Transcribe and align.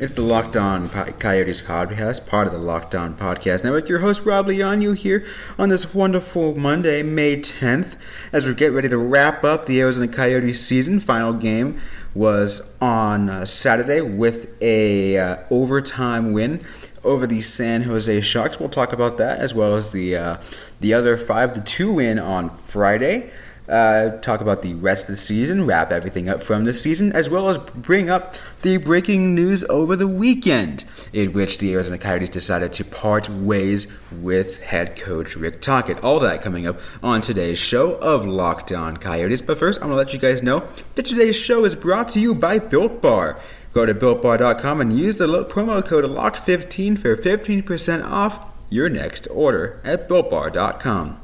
It's 0.00 0.14
the 0.14 0.22
Locked 0.22 0.56
On 0.56 0.88
Coyotes 0.88 1.60
podcast, 1.60 2.26
part 2.26 2.46
of 2.46 2.54
the 2.54 2.58
Locked 2.58 2.94
On 2.94 3.14
Podcast 3.14 3.64
Network. 3.64 3.86
Your 3.90 3.98
host, 3.98 4.24
Rob 4.24 4.46
Leonu, 4.46 4.96
here 4.96 5.26
on 5.58 5.68
this 5.68 5.92
wonderful 5.92 6.56
Monday, 6.56 7.02
May 7.02 7.36
10th, 7.36 7.98
as 8.32 8.48
we 8.48 8.54
get 8.54 8.72
ready 8.72 8.88
to 8.88 8.96
wrap 8.96 9.44
up 9.44 9.66
the 9.66 9.78
Arizona 9.78 10.08
Coyotes 10.08 10.58
season. 10.58 11.00
Final 11.00 11.34
game 11.34 11.78
was 12.14 12.74
on 12.80 13.28
uh, 13.28 13.44
Saturday 13.44 14.00
with 14.00 14.48
a 14.62 15.18
uh, 15.18 15.36
overtime 15.50 16.32
win 16.32 16.62
over 17.04 17.26
the 17.26 17.42
San 17.42 17.82
Jose 17.82 18.22
Sharks. 18.22 18.58
We'll 18.58 18.70
talk 18.70 18.94
about 18.94 19.18
that 19.18 19.38
as 19.38 19.52
well 19.52 19.74
as 19.74 19.90
the 19.90 20.16
uh, 20.16 20.36
the 20.80 20.94
other 20.94 21.18
five 21.18 21.52
to 21.52 21.60
two 21.60 21.92
win 21.92 22.18
on 22.18 22.48
Friday 22.48 23.30
uh, 23.70 24.18
talk 24.18 24.40
about 24.40 24.62
the 24.62 24.74
rest 24.74 25.04
of 25.04 25.14
the 25.14 25.16
season, 25.16 25.66
wrap 25.66 25.92
everything 25.92 26.28
up 26.28 26.42
from 26.42 26.64
the 26.64 26.72
season, 26.72 27.12
as 27.12 27.30
well 27.30 27.48
as 27.48 27.58
bring 27.58 28.10
up 28.10 28.34
the 28.62 28.76
breaking 28.76 29.34
news 29.34 29.64
over 29.64 29.96
the 29.96 30.06
weekend, 30.06 30.84
in 31.12 31.32
which 31.32 31.58
the 31.58 31.72
Arizona 31.72 31.98
Coyotes 31.98 32.28
decided 32.28 32.72
to 32.74 32.84
part 32.84 33.28
ways 33.28 33.86
with 34.10 34.58
head 34.58 34.96
coach 34.96 35.36
Rick 35.36 35.60
Tocchet. 35.60 36.02
All 36.02 36.18
that 36.20 36.42
coming 36.42 36.66
up 36.66 36.80
on 37.02 37.20
today's 37.20 37.58
show 37.58 37.94
of 37.98 38.26
Locked 38.26 38.72
On 38.72 38.96
Coyotes. 38.96 39.42
But 39.42 39.58
first, 39.58 39.80
I'm 39.80 39.88
going 39.88 39.92
to 39.92 39.96
let 39.96 40.12
you 40.12 40.18
guys 40.18 40.42
know 40.42 40.66
that 40.94 41.06
today's 41.06 41.36
show 41.36 41.64
is 41.64 41.76
brought 41.76 42.08
to 42.08 42.20
you 42.20 42.34
by 42.34 42.58
Built 42.58 43.00
Bar. 43.00 43.40
Go 43.72 43.86
to 43.86 43.94
builtbar.com 43.94 44.80
and 44.80 44.98
use 44.98 45.18
the 45.18 45.28
promo 45.44 45.84
code 45.84 46.04
LOCKED15 46.04 46.98
for 46.98 47.16
15% 47.16 48.04
off 48.04 48.52
your 48.68 48.88
next 48.88 49.28
order 49.28 49.80
at 49.84 50.08
builtbar.com. 50.08 51.20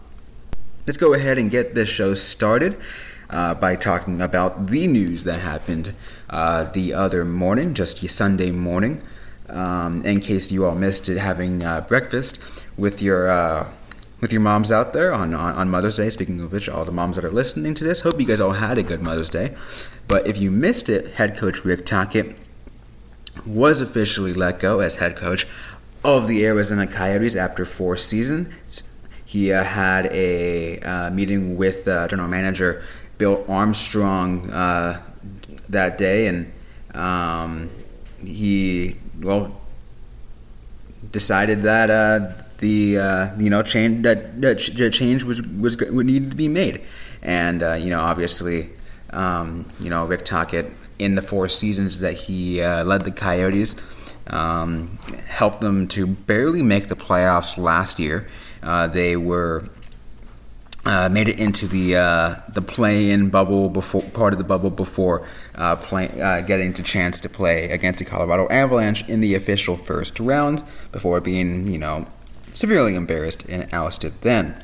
Let's 0.87 0.98
go 0.98 1.15
ahead 1.15 1.37
and 1.37 1.51
get 1.51 1.75
this 1.75 1.89
show 1.89 2.15
started 2.15 2.79
uh, 3.29 3.55
by 3.55 3.75
talking 3.75 4.20
about 4.20 4.69
the 4.69 4.87
news 4.87 5.25
that 5.25 5.41
happened 5.41 5.95
uh, 6.31 6.62
the 6.62 6.95
other 6.95 7.25
morning, 7.25 7.75
just 7.75 8.09
Sunday 8.09 8.53
morning. 8.53 9.03
Um, 9.48 10.05
in 10.05 10.20
case 10.20 10.53
you 10.53 10.65
all 10.65 10.77
missed 10.77 11.09
it, 11.09 11.19
having 11.19 11.65
uh, 11.65 11.81
breakfast 11.81 12.65
with 12.77 13.03
your 13.03 13.28
uh, 13.28 13.69
with 14.20 14.33
your 14.33 14.41
moms 14.41 14.70
out 14.70 14.93
there 14.93 15.12
on, 15.12 15.34
on, 15.34 15.55
on, 15.55 15.69
Mother's 15.69 15.97
Day. 15.97 16.09
Speaking 16.09 16.41
of 16.41 16.53
which, 16.53 16.69
all 16.69 16.84
the 16.84 16.93
moms 16.93 17.17
that 17.17 17.25
are 17.25 17.33
listening 17.33 17.75
to 17.75 17.83
this, 17.83 18.03
hope 18.03 18.21
you 18.21 18.27
guys 18.27 18.41
all 18.41 18.53
had 18.53 18.78
a 18.78 18.84
good 18.84 19.03
Mother's 19.03 19.28
Day. 19.28 19.56
But 20.06 20.25
if 20.28 20.39
you 20.39 20.53
missed 20.53 20.89
it, 20.89 21.15
head 21.15 21.37
coach 21.37 21.65
Rick 21.65 21.84
Tocchet 21.84 22.37
was 23.45 23.81
officially 23.81 24.33
let 24.33 24.61
go 24.61 24.78
as 24.78 24.97
head 24.97 25.17
coach 25.17 25.48
of 26.05 26.28
the 26.28 26.47
Arizona 26.47 26.87
Coyotes 26.87 27.34
after 27.34 27.65
four 27.65 27.97
seasons. 27.97 28.93
He 29.27 29.52
uh, 29.52 29.64
had 29.64 30.06
a 30.06 30.78
uh, 30.78 31.10
meeting 31.10 31.56
with 31.56 31.84
general 31.84 32.28
manager 32.28 32.84
Bill 33.19 33.44
Armstrong 33.48 34.48
uh, 34.50 35.02
that 35.69 35.98
day, 35.98 36.28
and 36.28 36.52
um, 36.94 37.69
he 38.24 38.97
well 39.20 39.60
decided 41.10 41.62
that 41.62 41.91
uh, 41.91 42.32
the 42.58 42.98
uh, 42.98 43.38
you 43.38 43.50
know 43.50 43.62
change 43.62 44.04
that, 44.04 44.41
that 44.41 44.58
change 44.92 45.24
was 45.24 45.42
was 45.42 45.77
needed 45.80 46.30
to 46.30 46.36
be 46.36 46.48
made, 46.48 46.82
and 47.22 47.62
you 47.82 47.91
know 47.91 48.00
obviously 48.00 48.70
um, 49.10 49.69
you 49.80 49.91
know 49.91 50.06
Rick 50.06 50.25
Tocchet 50.25 50.70
in 50.99 51.15
the 51.15 51.23
four 51.23 51.49
seasons 51.49 52.01
that 52.01 52.15
he 52.15 52.61
led 52.62 53.03
the 53.03 53.11
Coyotes 53.11 53.77
um, 54.29 54.99
helped 55.27 55.61
them 55.61 55.87
to 55.89 56.07
barely 56.07 56.62
make 56.62 56.89
the 56.89 56.97
playoffs 56.97 57.57
last 57.59 57.99
year. 57.99 58.29
Uh, 58.62 58.87
they 58.87 59.17
were 59.17 59.65
uh, 60.84 61.09
made 61.09 61.29
it 61.29 61.41
into 61.41 61.67
the 61.67 61.97
uh, 61.97 62.37
the 62.49 62.62
play-in 62.62 63.29
bubble 63.29 63.69
before 63.69 64.03
part 64.03 64.33
of 64.33 64.39
the 64.39 64.45
bubble 64.45 64.71
before 64.71 65.27
uh, 65.57 65.77
play, 65.77 66.09
uh, 66.21 66.41
getting 66.43 66.73
the 66.73 66.83
chance 66.83 67.21
to 67.21 67.28
play 67.28 67.71
against 67.71 67.99
the 67.99 68.05
Colorado 68.05 68.49
Avalanche 68.49 69.07
in 69.09 69.21
the 69.21 69.34
official 69.34 69.77
first 69.77 70.19
round 70.21 70.63
before 70.93 71.21
being 71.21 71.71
you 71.71 71.78
know 71.78 72.07
severely 72.53 72.95
embarrassed 72.95 73.49
and 73.49 73.73
ousted. 73.73 74.21
Then 74.23 74.63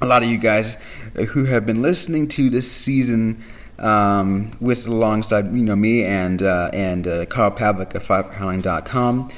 a 0.00 0.06
lot 0.06 0.22
of 0.22 0.30
you 0.30 0.38
guys 0.38 0.82
who 1.30 1.46
have 1.46 1.66
been 1.66 1.82
listening 1.82 2.28
to 2.28 2.50
this 2.50 2.70
season. 2.70 3.42
Um, 3.78 4.50
with 4.60 4.86
alongside 4.86 5.46
you 5.46 5.64
know 5.64 5.74
me 5.74 6.04
and 6.04 6.42
uh, 6.42 6.70
and 6.72 7.06
uh, 7.06 7.26
Carl 7.26 7.50
Pavlik 7.50 7.94
of 7.94 8.04
FiveHowling.com 8.04 9.30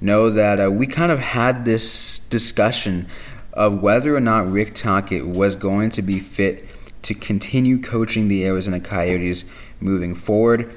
know 0.00 0.30
that 0.30 0.60
uh, 0.60 0.70
we 0.70 0.86
kind 0.86 1.12
of 1.12 1.20
had 1.20 1.64
this 1.64 2.18
discussion 2.18 3.06
of 3.52 3.80
whether 3.80 4.14
or 4.16 4.20
not 4.20 4.50
Rick 4.50 4.74
Tocchet 4.74 5.26
was 5.26 5.56
going 5.56 5.90
to 5.90 6.02
be 6.02 6.18
fit 6.18 6.68
to 7.02 7.14
continue 7.14 7.78
coaching 7.78 8.28
the 8.28 8.44
Arizona 8.46 8.80
Coyotes 8.80 9.44
moving 9.78 10.14
forward. 10.14 10.74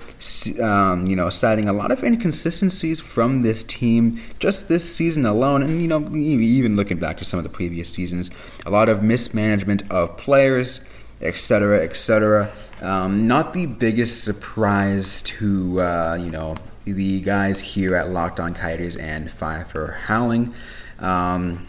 Um, 0.62 1.08
you 1.08 1.16
know, 1.16 1.30
citing 1.30 1.68
a 1.70 1.74
lot 1.74 1.92
of 1.92 2.04
inconsistencies 2.04 3.00
from 3.00 3.42
this 3.42 3.64
team 3.64 4.20
just 4.38 4.68
this 4.68 4.94
season 4.94 5.26
alone, 5.26 5.64
and 5.64 5.82
you 5.82 5.88
know, 5.88 6.08
even 6.14 6.76
looking 6.76 6.98
back 6.98 7.18
to 7.18 7.26
some 7.26 7.38
of 7.38 7.44
the 7.44 7.50
previous 7.50 7.90
seasons, 7.90 8.30
a 8.66 8.70
lot 8.70 8.90
of 8.90 9.02
mismanagement 9.02 9.90
of 9.90 10.18
players, 10.18 10.82
etc., 11.22 11.82
etc. 11.84 12.52
Um, 12.82 13.28
not 13.28 13.54
the 13.54 13.66
biggest 13.66 14.24
surprise 14.24 15.22
to 15.24 15.82
uh, 15.82 16.18
you 16.20 16.30
know 16.30 16.56
the 16.86 17.22
guys 17.22 17.60
here 17.60 17.96
at 17.96 18.10
Locked 18.10 18.40
On 18.40 18.54
Coyotes 18.54 18.96
and 18.96 19.30
Five 19.30 19.68
for 19.68 19.94
Howling, 20.06 20.54
um, 21.00 21.68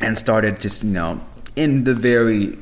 and 0.00 0.16
started 0.16 0.60
just 0.60 0.84
you 0.84 0.90
know 0.90 1.20
in 1.54 1.84
the 1.84 1.94
very 1.94 2.58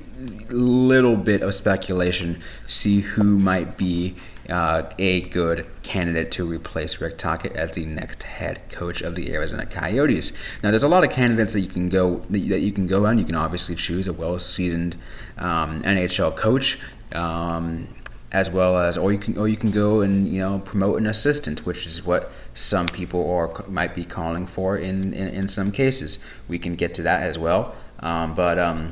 little 0.48 1.16
bit 1.16 1.42
of 1.42 1.54
speculation, 1.54 2.42
see 2.66 3.00
who 3.00 3.38
might 3.38 3.76
be 3.76 4.14
uh, 4.48 4.90
a 4.98 5.22
good 5.22 5.66
candidate 5.82 6.30
to 6.32 6.44
replace 6.44 7.00
Rick 7.00 7.18
Tocchet 7.18 7.52
as 7.52 7.72
the 7.72 7.86
next 7.86 8.22
head 8.22 8.60
coach 8.68 9.00
of 9.00 9.14
the 9.14 9.32
Arizona 9.32 9.66
Coyotes. 9.66 10.32
Now, 10.62 10.70
there's 10.70 10.82
a 10.82 10.88
lot 10.88 11.04
of 11.04 11.10
candidates 11.10 11.52
that 11.54 11.60
you 11.60 11.68
can 11.68 11.88
go 11.88 12.16
that 12.30 12.38
you 12.38 12.72
can 12.72 12.86
go 12.86 13.06
on. 13.06 13.18
You 13.18 13.24
can 13.24 13.34
obviously 13.34 13.74
choose 13.74 14.08
a 14.08 14.12
well-seasoned 14.12 14.96
um, 15.38 15.80
NHL 15.80 16.36
coach. 16.36 16.78
Um, 17.12 17.88
as 18.32 18.50
well 18.50 18.76
as 18.76 18.98
or 18.98 19.12
you 19.12 19.18
can 19.18 19.38
or 19.38 19.46
you 19.46 19.56
can 19.56 19.70
go 19.70 20.00
and 20.00 20.28
you 20.28 20.40
know 20.40 20.58
promote 20.58 21.00
an 21.00 21.06
assistant 21.06 21.64
which 21.64 21.86
is 21.86 22.04
what 22.04 22.32
some 22.52 22.88
people 22.88 23.30
are 23.30 23.64
might 23.68 23.94
be 23.94 24.04
calling 24.04 24.44
for 24.44 24.76
in 24.76 25.14
in, 25.14 25.28
in 25.28 25.46
some 25.46 25.70
cases 25.70 26.18
we 26.48 26.58
can 26.58 26.74
get 26.74 26.92
to 26.92 27.02
that 27.02 27.22
as 27.22 27.38
well 27.38 27.76
um, 28.00 28.34
but 28.34 28.58
um, 28.58 28.90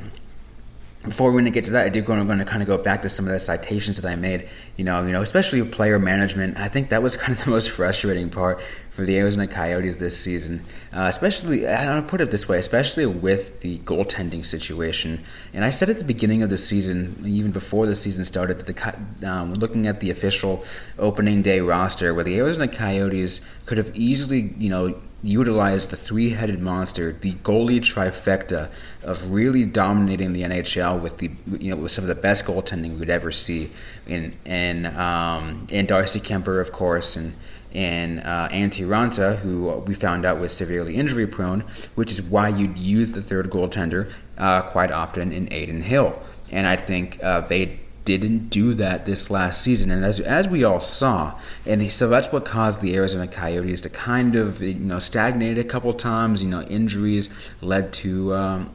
before 1.03 1.31
to 1.31 1.49
get 1.49 1.65
to 1.65 1.71
that, 1.71 1.85
I 1.85 1.89
do 1.89 2.01
going 2.01 2.25
to 2.25 2.45
kind 2.45 2.61
of 2.61 2.67
go 2.67 2.77
back 2.77 3.01
to 3.01 3.09
some 3.09 3.25
of 3.25 3.31
the 3.31 3.39
citations 3.39 3.97
that 3.97 4.09
I 4.09 4.15
made. 4.15 4.47
You 4.77 4.85
know, 4.85 5.05
you 5.05 5.11
know, 5.11 5.21
especially 5.21 5.63
player 5.65 5.99
management. 5.99 6.57
I 6.57 6.69
think 6.69 6.89
that 6.89 7.03
was 7.03 7.15
kind 7.17 7.37
of 7.37 7.43
the 7.43 7.51
most 7.51 7.71
frustrating 7.71 8.29
part 8.29 8.61
for 8.89 9.03
the 9.03 9.17
Arizona 9.17 9.47
Coyotes 9.47 9.99
this 9.99 10.17
season. 10.17 10.63
Uh, 10.95 11.01
especially, 11.09 11.67
I 11.67 11.83
don't 11.83 12.07
put 12.07 12.21
it 12.21 12.31
this 12.31 12.47
way, 12.47 12.57
especially 12.57 13.05
with 13.05 13.59
the 13.61 13.79
goaltending 13.79 14.45
situation. 14.45 15.23
And 15.53 15.65
I 15.65 15.71
said 15.71 15.89
at 15.89 15.97
the 15.97 16.03
beginning 16.03 16.41
of 16.41 16.49
the 16.49 16.57
season, 16.57 17.21
even 17.25 17.51
before 17.51 17.85
the 17.85 17.95
season 17.95 18.23
started, 18.23 18.59
that 18.59 18.67
the 18.67 19.29
um, 19.29 19.55
looking 19.55 19.87
at 19.87 19.99
the 19.99 20.09
official 20.09 20.63
opening 20.97 21.41
day 21.41 21.59
roster, 21.59 22.13
where 22.13 22.23
the 22.23 22.37
Arizona 22.37 22.67
Coyotes 22.69 23.41
could 23.65 23.77
have 23.77 23.93
easily, 23.95 24.53
you 24.57 24.69
know 24.69 24.95
utilized 25.23 25.89
the 25.89 25.97
three-headed 25.97 26.59
monster, 26.59 27.13
the 27.13 27.31
goalie 27.31 27.79
trifecta 27.79 28.69
of 29.01 29.31
really 29.31 29.65
dominating 29.65 30.33
the 30.33 30.43
NHL 30.43 30.99
with 31.01 31.17
the 31.17 31.31
you 31.59 31.73
know 31.73 31.81
with 31.81 31.91
some 31.91 32.03
of 32.03 32.09
the 32.09 32.21
best 32.21 32.45
goaltending 32.45 32.99
we'd 32.99 33.09
ever 33.09 33.31
see 33.31 33.71
in 34.05 34.33
in 34.45 34.85
um, 34.85 35.65
Darcy 35.65 36.19
Kuemper 36.19 36.59
of 36.59 36.71
course, 36.71 37.15
and 37.15 37.33
and 37.73 38.19
uh, 38.19 38.49
Antti 38.49 38.85
Raanta, 38.85 39.37
who 39.37 39.77
we 39.79 39.95
found 39.95 40.25
out 40.25 40.39
was 40.39 40.53
severely 40.53 40.95
injury 40.95 41.25
prone, 41.25 41.61
which 41.95 42.11
is 42.11 42.21
why 42.21 42.49
you'd 42.49 42.77
use 42.77 43.13
the 43.13 43.21
third 43.21 43.49
goaltender 43.49 44.11
uh, 44.37 44.61
quite 44.61 44.91
often 44.91 45.31
in 45.31 45.51
Adin 45.51 45.81
Hill. 45.81 46.21
And 46.51 46.67
I 46.67 46.75
think 46.75 47.23
uh, 47.23 47.41
they 47.41 47.79
didn't 48.05 48.49
do 48.49 48.73
that 48.73 49.05
this 49.05 49.29
last 49.29 49.61
season, 49.61 49.91
and 49.91 50.03
as, 50.03 50.19
as 50.19 50.47
we 50.47 50.63
all 50.63 50.79
saw, 50.79 51.39
and 51.65 51.91
so 51.91 52.09
that's 52.09 52.31
what 52.31 52.45
caused 52.45 52.81
the 52.81 52.95
Arizona 52.95 53.27
Coyotes 53.27 53.81
to 53.81 53.89
kind 53.89 54.35
of 54.35 54.61
you 54.61 54.75
know 54.75 54.99
stagnate 54.99 55.57
a 55.57 55.63
couple 55.63 55.93
times. 55.93 56.43
You 56.43 56.49
know, 56.49 56.61
injuries 56.63 57.29
led 57.61 57.93
to 57.93 58.33
um, 58.35 58.71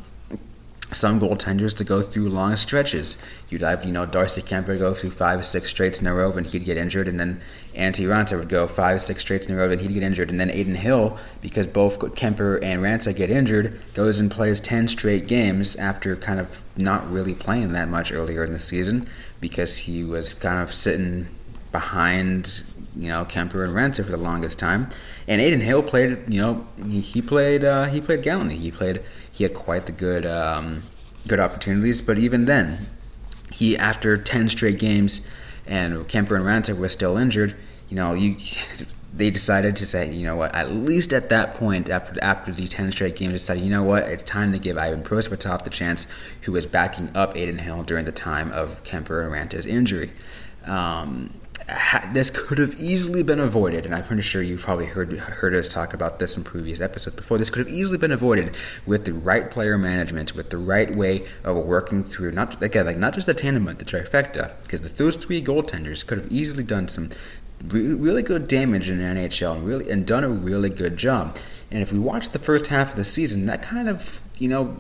some 0.91 1.21
goaltenders 1.21 1.77
to 1.77 1.85
go 1.85 2.03
through 2.03 2.29
long 2.31 2.57
stretches. 2.57 3.23
You'd 3.49 3.61
have, 3.61 3.85
you 3.85 3.93
know, 3.93 4.07
Darcy 4.07 4.41
Kuemper 4.41 4.79
go 4.79 4.95
through 4.95 5.11
five 5.11 5.41
or 5.41 5.43
six 5.43 5.71
straights 5.71 6.01
in 6.01 6.07
a 6.07 6.15
row 6.15 6.33
and 6.33 6.47
he'd 6.47 6.65
get 6.65 6.77
injured, 6.77 7.09
and 7.09 7.21
then 7.21 7.41
Antti 7.75 8.07
Raanta 8.07 8.39
would 8.39 8.49
go 8.49 8.67
five 8.67 8.97
or 8.97 8.99
six 8.99 9.23
straights 9.23 9.47
in 9.47 9.55
a 9.55 9.59
row 9.59 9.71
and 9.71 9.81
he'd 9.81 9.93
get 9.93 10.03
injured, 10.03 10.31
and 10.31 10.41
then 10.41 10.51
Adin 10.51 10.77
Hill, 10.77 11.19
because 11.41 11.67
both 11.67 11.99
Kuemper 11.99 12.59
and 12.63 12.83
Raanta 12.83 13.15
get 13.15 13.31
injured, 13.31 13.79
goes 13.95 14.19
and 14.19 14.31
plays 14.31 14.61
10 14.61 14.89
straight 14.89 15.27
games 15.27 15.77
after 15.77 16.17
kind 16.17 16.41
of 16.41 16.63
not 16.77 17.11
really 17.11 17.35
playing 17.35 17.73
that 17.73 17.89
much 17.89 18.13
earlier 18.13 18.45
in 18.45 18.53
the 18.53 18.59
season 18.59 19.09
because 19.41 19.79
he 19.79 20.03
was 20.03 20.35
kind 20.35 20.61
of 20.61 20.73
sitting 20.75 21.29
behind, 21.71 22.65
you 22.99 23.09
know, 23.09 23.25
Kuemper 23.25 23.65
and 23.65 23.75
Raanta 23.75 24.05
for 24.05 24.11
the 24.11 24.17
longest 24.17 24.59
time. 24.59 24.89
And 25.29 25.41
Adin 25.41 25.61
Hill 25.61 25.83
played, 25.83 26.19
you 26.29 26.41
know, 26.41 26.67
he, 26.87 27.23
played 27.23 27.65
uh, 27.65 27.85
he 27.85 28.01
played 28.01 28.23
gallantly. 28.23 28.57
He 28.57 28.71
played 28.71 29.03
he 29.33 29.45
had 29.45 29.55
quite 29.55 29.87
the 29.87 29.93
good 29.93 30.27
um, 30.27 30.83
good 31.27 31.39
opportunities, 31.39 32.03
but 32.03 32.19
even 32.19 32.47
then, 32.47 32.87
he 33.53 33.77
after 33.77 34.17
ten 34.17 34.49
straight 34.49 34.79
games, 34.79 35.31
and 35.67 35.95
Kuemper 36.09 36.37
and 36.37 36.45
Raanta 36.45 36.77
were 36.77 36.89
still 36.89 37.17
injured. 37.17 37.55
You 37.89 37.97
know, 37.97 38.15
you 38.15 38.37
they 39.15 39.31
decided 39.31 39.75
to 39.77 39.87
say, 39.87 40.13
you 40.13 40.25
know 40.25 40.37
what, 40.37 40.55
at 40.55 40.71
least 40.73 41.13
at 41.13 41.29
that 41.29 41.55
point, 41.55 41.89
after 41.89 42.23
after 42.23 42.53
the 42.53 42.67
10 42.67 42.93
straight 42.93 43.17
games, 43.17 43.33
decided, 43.35 43.65
you 43.65 43.71
know 43.71 43.83
what, 43.83 44.05
it's 44.05 44.23
time 44.23 44.53
to 44.53 44.59
give 44.59 44.77
Ivan 44.77 45.03
Prosvetov 45.03 45.65
the 45.65 45.71
chance, 45.71 46.07
who 46.43 46.53
was 46.53 46.67
backing 46.67 47.11
up 47.17 47.31
Adin 47.31 47.59
Hill 47.59 47.83
during 47.85 48.05
the 48.05 48.13
time 48.13 48.53
of 48.53 48.83
Kuemper 48.85 49.25
and 49.25 49.33
Raanta's 49.33 49.67
injury. 49.67 50.13
Um, 50.67 51.31
this 52.13 52.31
could 52.31 52.59
have 52.59 52.81
easily 52.81 53.23
been 53.23 53.41
avoided, 53.41 53.85
and 53.85 53.95
I'm 53.95 54.05
pretty 54.05 54.23
sure 54.23 54.41
you've 54.41 54.63
probably 54.63 54.87
heard 54.87 55.13
heard 55.13 55.55
us 55.55 55.69
talk 55.69 55.93
about 55.93 56.19
this 56.19 56.37
in 56.37 56.45
previous 56.45 56.81
episodes 56.81 57.17
before. 57.17 57.37
This 57.37 57.51
could 57.51 57.67
have 57.67 57.75
easily 57.75 57.99
been 57.99 58.13
avoided 58.13 58.57
with 58.87 59.05
the 59.05 59.13
right 59.13 59.51
player 59.51 59.77
management, 59.77 60.35
with 60.35 60.49
the 60.49 60.57
right 60.57 60.95
way 60.95 61.27
of 61.45 61.57
working 61.57 62.05
through 62.05 62.33
not 62.33 62.63
again 62.63 62.87
like 62.87 62.97
not 62.97 63.15
just 63.15 63.27
the 63.27 63.35
tandem 63.35 63.67
but 63.67 63.79
the 63.79 63.85
trifecta, 63.85 64.53
because 64.63 64.81
those 64.81 65.17
three 65.19 65.43
goaltenders 65.43 66.07
could 66.07 66.19
have 66.19 66.33
easily 66.33 66.65
done 66.65 66.89
some 66.89 67.11
really 67.65 68.23
good 68.23 68.49
damage 68.49 68.89
in 68.89 68.99
the 68.99 69.05
NHL 69.05 69.57
and 69.57 69.67
really 69.67 69.91
and 69.91 70.07
done 70.07 70.25
a 70.25 70.29
really 70.29 70.71
good 70.71 70.97
job. 70.97 71.37
And 71.71 71.83
if 71.83 71.93
we 71.93 71.99
watch 71.99 72.31
the 72.31 72.39
first 72.39 72.69
half 72.69 72.91
of 72.91 72.97
the 72.97 73.05
season, 73.05 73.45
that 73.47 73.61
kind 73.61 73.91
of 73.91 74.23
you 74.39 74.49
know 74.49 74.77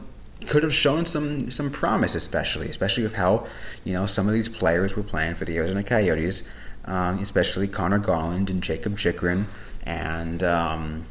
could 0.47 0.63
have 0.63 0.75
shown 0.75 1.05
some 1.05 1.51
some 1.51 1.71
promise, 1.71 2.15
especially 2.15 2.71
especially 2.71 3.03
with 3.03 3.15
how 3.15 3.47
you 3.85 3.93
know 3.93 4.07
some 4.07 4.27
of 4.27 4.33
these 4.33 4.49
players 4.49 4.97
were 4.97 5.03
playing 5.03 5.35
for 5.35 5.45
the 5.45 5.57
Arizona 5.59 5.83
Coyotes 5.83 6.49
um, 6.85 7.19
especially 7.19 7.69
Conor 7.69 7.99
Garland 7.99 8.51
and 8.51 8.63
Jakob 8.63 8.99
Chychrun 8.99 9.47
and 9.83 10.43
um, 10.43 11.05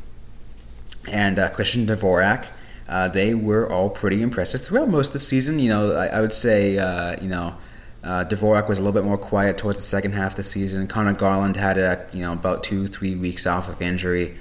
and 1.12 1.40
uh, 1.40 1.50
Christian 1.50 1.86
Dvorak. 1.86 2.48
Uh, 2.88 3.08
they 3.10 3.34
were 3.34 3.72
all 3.72 3.90
pretty 3.90 4.22
impressive 4.22 4.62
throughout 4.62 4.88
most 4.88 5.08
of 5.08 5.14
the 5.14 5.20
season. 5.20 5.60
You 5.60 5.70
know, 5.70 5.92
I, 5.94 6.08
I 6.08 6.22
would 6.22 6.34
say 6.34 6.78
uh, 6.78 7.16
you 7.22 7.30
know. 7.30 7.56
Uh, 8.04 8.24
Dvorak 8.24 8.70
was 8.70 8.78
a 8.78 8.82
little 8.82 8.94
bit 8.94 9.04
more 9.04 9.18
quiet 9.18 9.58
towards 9.58 9.80
the 9.80 9.84
second 9.84 10.14
half 10.14 10.34
of 10.34 10.36
the 10.38 10.44
season. 10.44 10.88
Conor 10.88 11.14
Garland 11.14 11.58
had 11.58 11.78
a, 11.78 12.08
you 12.14 12.22
know 12.22 12.32
about 12.32 12.64
two 12.64 12.88
three 12.88 13.16
weeks 13.16 13.46
off 13.46 13.68
of 13.68 13.82
injury. 13.82 14.38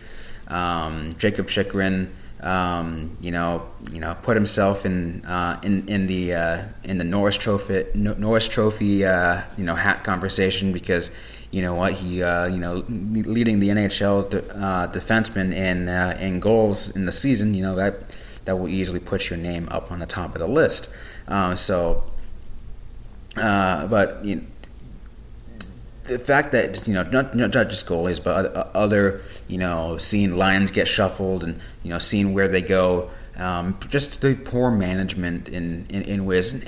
Um, 0.46 1.14
Jakob 1.18 1.48
Chychrun, 1.48 2.14
um, 2.42 3.16
you 3.20 3.30
know, 3.30 3.66
you 3.90 4.00
know, 4.00 4.14
put 4.22 4.36
himself 4.36 4.84
in 4.84 5.24
uh, 5.24 5.58
in 5.62 5.88
in 5.88 6.06
the 6.06 6.34
uh, 6.34 6.62
in 6.84 6.98
the 6.98 7.04
Norris 7.04 7.36
Trophy 7.36 7.84
Norris 7.94 8.46
Trophy 8.46 9.04
uh, 9.04 9.42
you 9.56 9.64
know 9.64 9.74
hat 9.74 10.04
conversation 10.04 10.72
because 10.72 11.10
you 11.50 11.62
know 11.62 11.74
what 11.74 11.94
he 11.94 12.22
uh, 12.22 12.46
you 12.46 12.58
know 12.58 12.84
leading 12.88 13.60
the 13.60 13.70
NHL 13.70 14.28
de- 14.30 14.54
uh, 14.54 14.92
defenseman 14.92 15.52
in 15.54 15.88
uh, 15.88 16.16
in 16.20 16.40
goals 16.40 16.94
in 16.94 17.06
the 17.06 17.12
season. 17.12 17.54
You 17.54 17.62
know 17.62 17.74
that 17.76 18.16
that 18.44 18.56
will 18.56 18.68
easily 18.68 19.00
put 19.00 19.30
your 19.30 19.38
name 19.38 19.68
up 19.70 19.90
on 19.90 19.98
the 19.98 20.06
top 20.06 20.34
of 20.34 20.40
the 20.40 20.46
list. 20.46 20.90
so, 21.54 22.04
but 23.34 24.24
you 24.24 24.36
know, 24.36 24.42
the 26.08 26.18
fact 26.18 26.52
that 26.52 26.86
you 26.86 26.94
know 26.94 27.02
not 27.04 27.34
not 27.34 27.50
just 27.50 27.86
goalies 27.86 28.22
but 28.22 28.54
other 28.74 29.20
you 29.48 29.58
know 29.58 29.98
seeing 29.98 30.36
lines 30.36 30.70
get 30.70 30.88
shuffled 30.88 31.44
and 31.44 31.58
you 31.82 31.90
know 31.90 31.98
seeing 31.98 32.34
where 32.34 32.48
they 32.48 32.62
go, 32.62 33.10
um, 33.36 33.78
just 33.88 34.20
the 34.20 34.34
poor 34.34 34.70
management 34.70 35.48
in 35.48 35.86
in, 35.90 36.02
in 36.02 36.24
Wiz 36.24 36.64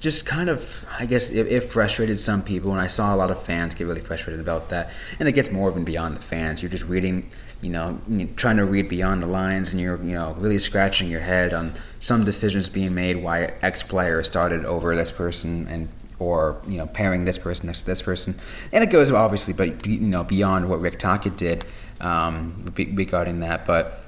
just 0.00 0.24
kind 0.24 0.48
of 0.48 0.86
I 0.98 1.06
guess 1.06 1.30
it, 1.30 1.46
it, 1.46 1.62
frustrated 1.62 2.18
some 2.18 2.42
people, 2.42 2.72
and 2.72 2.80
I 2.80 2.86
saw 2.86 3.14
a 3.14 3.16
lot 3.16 3.30
of 3.30 3.40
fans 3.40 3.74
get 3.74 3.86
really 3.86 4.00
frustrated 4.00 4.40
about 4.40 4.70
that. 4.70 4.90
And 5.18 5.28
it 5.28 5.32
gets 5.32 5.50
more 5.50 5.70
even 5.70 5.84
beyond 5.84 6.16
the 6.16 6.22
fans. 6.22 6.62
You're 6.62 6.70
just 6.70 6.84
reading, 6.84 7.30
you 7.60 7.70
know, 7.70 8.00
trying 8.36 8.56
to 8.56 8.64
read 8.64 8.88
beyond 8.88 9.22
the 9.22 9.26
lines, 9.26 9.72
and 9.72 9.80
you're 9.80 10.02
you 10.02 10.14
know 10.14 10.32
really 10.38 10.58
scratching 10.58 11.10
your 11.10 11.20
head 11.20 11.52
on 11.52 11.74
some 12.00 12.24
decisions 12.24 12.68
being 12.68 12.94
made 12.94 13.22
why 13.22 13.52
X 13.60 13.82
player 13.82 14.22
started 14.22 14.64
over 14.64 14.96
this 14.96 15.10
person 15.10 15.68
and 15.68 15.88
or 16.20 16.60
you 16.68 16.78
know 16.78 16.86
pairing 16.86 17.24
this 17.24 17.38
person 17.38 17.66
next 17.66 17.80
to 17.80 17.86
this 17.86 18.02
person, 18.02 18.36
and 18.72 18.84
it 18.84 18.90
goes 18.90 19.10
obviously, 19.10 19.52
but 19.52 19.84
you 19.86 19.98
know 19.98 20.22
beyond 20.22 20.68
what 20.68 20.80
Rick 20.80 21.00
Tocchet 21.00 21.36
did 21.36 21.64
um, 22.00 22.72
regarding 22.76 23.40
that, 23.40 23.66
but 23.66 24.04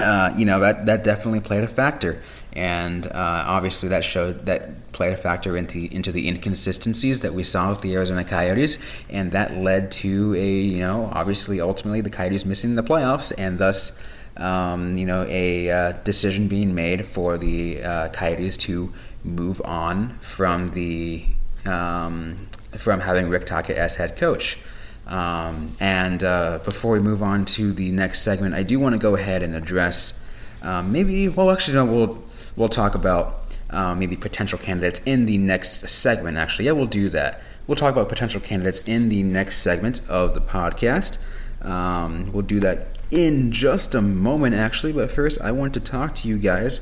uh, 0.00 0.32
you 0.36 0.44
know 0.44 0.60
that 0.60 0.86
that 0.86 1.04
definitely 1.04 1.40
played 1.40 1.62
a 1.62 1.68
factor, 1.68 2.22
and 2.54 3.06
uh, 3.06 3.44
obviously 3.46 3.88
that 3.90 4.04
showed 4.04 4.46
that 4.46 4.92
played 4.92 5.12
a 5.12 5.16
factor 5.16 5.56
into 5.56 5.78
into 5.94 6.10
the 6.10 6.28
inconsistencies 6.28 7.20
that 7.20 7.34
we 7.34 7.44
saw 7.44 7.70
with 7.70 7.82
the 7.82 7.94
Arizona 7.94 8.24
Coyotes, 8.24 8.78
and 9.10 9.32
that 9.32 9.56
led 9.56 9.92
to 9.92 10.34
a 10.34 10.50
you 10.50 10.78
know 10.78 11.10
obviously 11.12 11.60
ultimately 11.60 12.00
the 12.00 12.10
Coyotes 12.10 12.44
missing 12.44 12.74
the 12.74 12.82
playoffs, 12.82 13.32
and 13.36 13.58
thus. 13.58 14.00
Um, 14.34 14.96
you 14.96 15.04
know, 15.04 15.26
a 15.28 15.70
uh, 15.70 15.92
decision 16.04 16.48
being 16.48 16.74
made 16.74 17.04
for 17.04 17.36
the 17.36 17.82
uh, 17.82 18.08
Coyotes 18.08 18.56
to 18.56 18.90
move 19.24 19.60
on 19.64 20.18
from 20.18 20.70
the 20.72 21.26
um, 21.64 22.38
from 22.76 23.00
having 23.00 23.28
Rick 23.28 23.46
Tocchet 23.46 23.76
as 23.76 23.96
head 23.96 24.16
coach. 24.16 24.58
Um, 25.06 25.72
and 25.80 26.22
uh, 26.22 26.60
before 26.64 26.92
we 26.92 27.00
move 27.00 27.22
on 27.22 27.44
to 27.46 27.72
the 27.72 27.90
next 27.90 28.22
segment, 28.22 28.54
I 28.54 28.62
do 28.62 28.78
want 28.78 28.94
to 28.94 28.98
go 28.98 29.16
ahead 29.16 29.42
and 29.42 29.54
address 29.54 30.22
um, 30.62 30.92
maybe 30.92 31.28
well 31.28 31.50
actually 31.50 31.74
no 31.74 31.84
we'll 31.84 32.24
we'll 32.54 32.68
talk 32.68 32.94
about 32.94 33.42
uh, 33.70 33.94
maybe 33.94 34.16
potential 34.16 34.58
candidates 34.58 35.00
in 35.06 35.26
the 35.26 35.38
next 35.38 35.88
segment. 35.88 36.36
Actually, 36.36 36.66
yeah, 36.66 36.72
we'll 36.72 36.86
do 36.86 37.08
that. 37.10 37.40
We'll 37.66 37.76
talk 37.76 37.92
about 37.92 38.08
potential 38.08 38.40
candidates 38.40 38.80
in 38.86 39.08
the 39.08 39.22
next 39.22 39.58
segment 39.58 40.00
of 40.08 40.34
the 40.34 40.40
podcast. 40.40 41.18
Um, 41.64 42.30
we'll 42.32 42.42
do 42.42 42.60
that 42.60 42.98
in 43.10 43.52
just 43.52 43.94
a 43.94 44.02
moment, 44.02 44.54
actually. 44.54 44.92
But 44.92 45.10
first, 45.10 45.40
I 45.40 45.52
want 45.52 45.74
to 45.74 45.80
talk 45.80 46.14
to 46.16 46.28
you 46.28 46.38
guys 46.38 46.80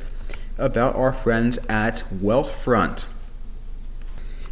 about 0.60 0.94
our 0.94 1.12
friends 1.12 1.58
at 1.68 2.04
Wealthfront. 2.12 3.06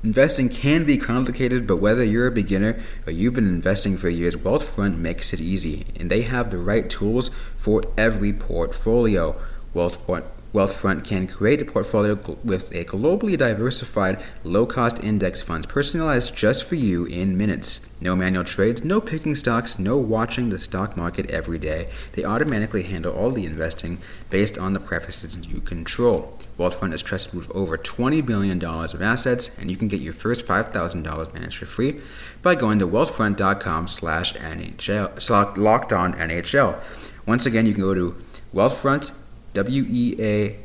Investing 0.02 0.49
can 0.49 0.84
be 0.84 0.96
complicated, 0.96 1.66
but 1.66 1.78
whether 1.78 2.05
you're 2.05 2.28
a 2.28 2.32
beginner 2.32 2.81
or 3.06 3.12
you've 3.12 3.34
been 3.34 3.49
investing 3.49 3.96
for 3.96 4.08
years, 4.08 4.37
Wealthfront 4.37 4.96
makes 4.96 5.32
it 5.32 5.40
easy, 5.40 5.87
and 5.99 6.10
they 6.10 6.22
have 6.22 6.50
the 6.50 6.58
right 6.58 6.88
tools 6.88 7.31
for 7.56 7.82
every 7.96 8.32
portfolio. 8.32 9.37
Wealthfront 9.75 10.25
Wealthfront 10.54 11.04
can 11.04 11.26
create 11.26 11.60
a 11.60 11.64
portfolio 11.67 12.19
with 12.43 12.74
a 12.74 12.86
globally 12.86 13.36
diversified, 13.36 14.19
low 14.44 14.64
cost 14.64 15.02
index 15.05 15.43
fund 15.43 15.69
personalized 15.69 16.34
just 16.34 16.64
for 16.64 16.74
you 16.74 17.05
in 17.05 17.36
minutes. 17.36 17.94
No 18.00 18.17
manual 18.17 18.44
trades, 18.44 18.82
no 18.82 18.98
picking 18.98 19.34
stocks, 19.34 19.78
no 19.78 19.98
watching 19.98 20.48
the 20.48 20.58
stock 20.58 20.96
market 20.96 21.31
every 21.31 21.58
day. 21.58 21.90
They 22.12 22.24
automatically 22.24 22.84
handle 22.84 23.12
all 23.12 23.31
the 23.31 23.44
investing 23.44 23.98
based 24.31 24.56
on 24.56 24.72
the 24.72 24.81
preferences 24.81 25.36
you 25.46 25.60
control. 25.60 26.38
Wealthfront 26.58 26.94
is 26.94 27.02
trusted 27.02 27.34
with 27.34 27.55
over 27.55 27.76
$20 27.76 28.24
billion 28.24 28.64
of 28.64 29.02
assets, 29.02 29.56
and 29.58 29.70
you 29.70 29.76
can 29.76 29.88
get 29.88 30.00
your 30.00 30.14
first 30.14 30.46
$5,000 30.46 31.34
managed 31.34 31.58
for 31.58 31.67
free 31.67 32.00
by 32.40 32.55
going 32.55 32.78
to 32.78 32.88
wealthfront.com 32.88 33.86
slash 33.86 34.32
NHL, 34.32 35.58
locked 35.58 35.93
on 35.93 36.14
NHL. 36.14 36.82
Once 37.26 37.44
again, 37.44 37.67
you 37.67 37.74
can 37.74 37.82
go 37.82 37.93
to 37.93 38.17
wealthfront.com 38.55 39.14
W 39.58 39.84
E 39.88 40.15
A 40.20 40.56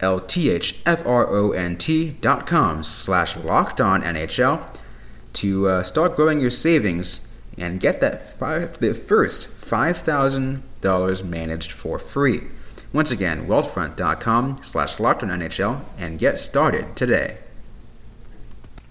L 0.00 0.20
T 0.20 0.50
H 0.50 0.76
F 0.84 1.06
R 1.06 1.26
O 1.26 1.52
N 1.52 1.74
T 1.78 2.10
dot 2.20 2.46
com 2.46 2.84
slash 2.84 3.34
locked 3.34 3.80
on 3.80 4.02
NHL 4.02 4.78
to 5.32 5.68
uh, 5.68 5.82
start 5.82 6.14
growing 6.14 6.38
your 6.38 6.50
savings 6.50 7.32
and 7.56 7.80
get 7.80 8.02
that 8.02 8.38
five, 8.38 8.78
the 8.78 8.92
first 8.92 9.48
$5,000 9.48 11.24
managed 11.24 11.72
for 11.72 11.98
free. 11.98 12.42
Once 12.92 13.10
again, 13.10 13.46
wealthfront.com 13.46 14.58
slash 14.62 15.00
locked 15.00 15.22
on 15.22 15.30
NHL 15.30 15.80
and 15.98 16.18
get 16.18 16.38
started 16.38 16.94
today. 16.94 17.38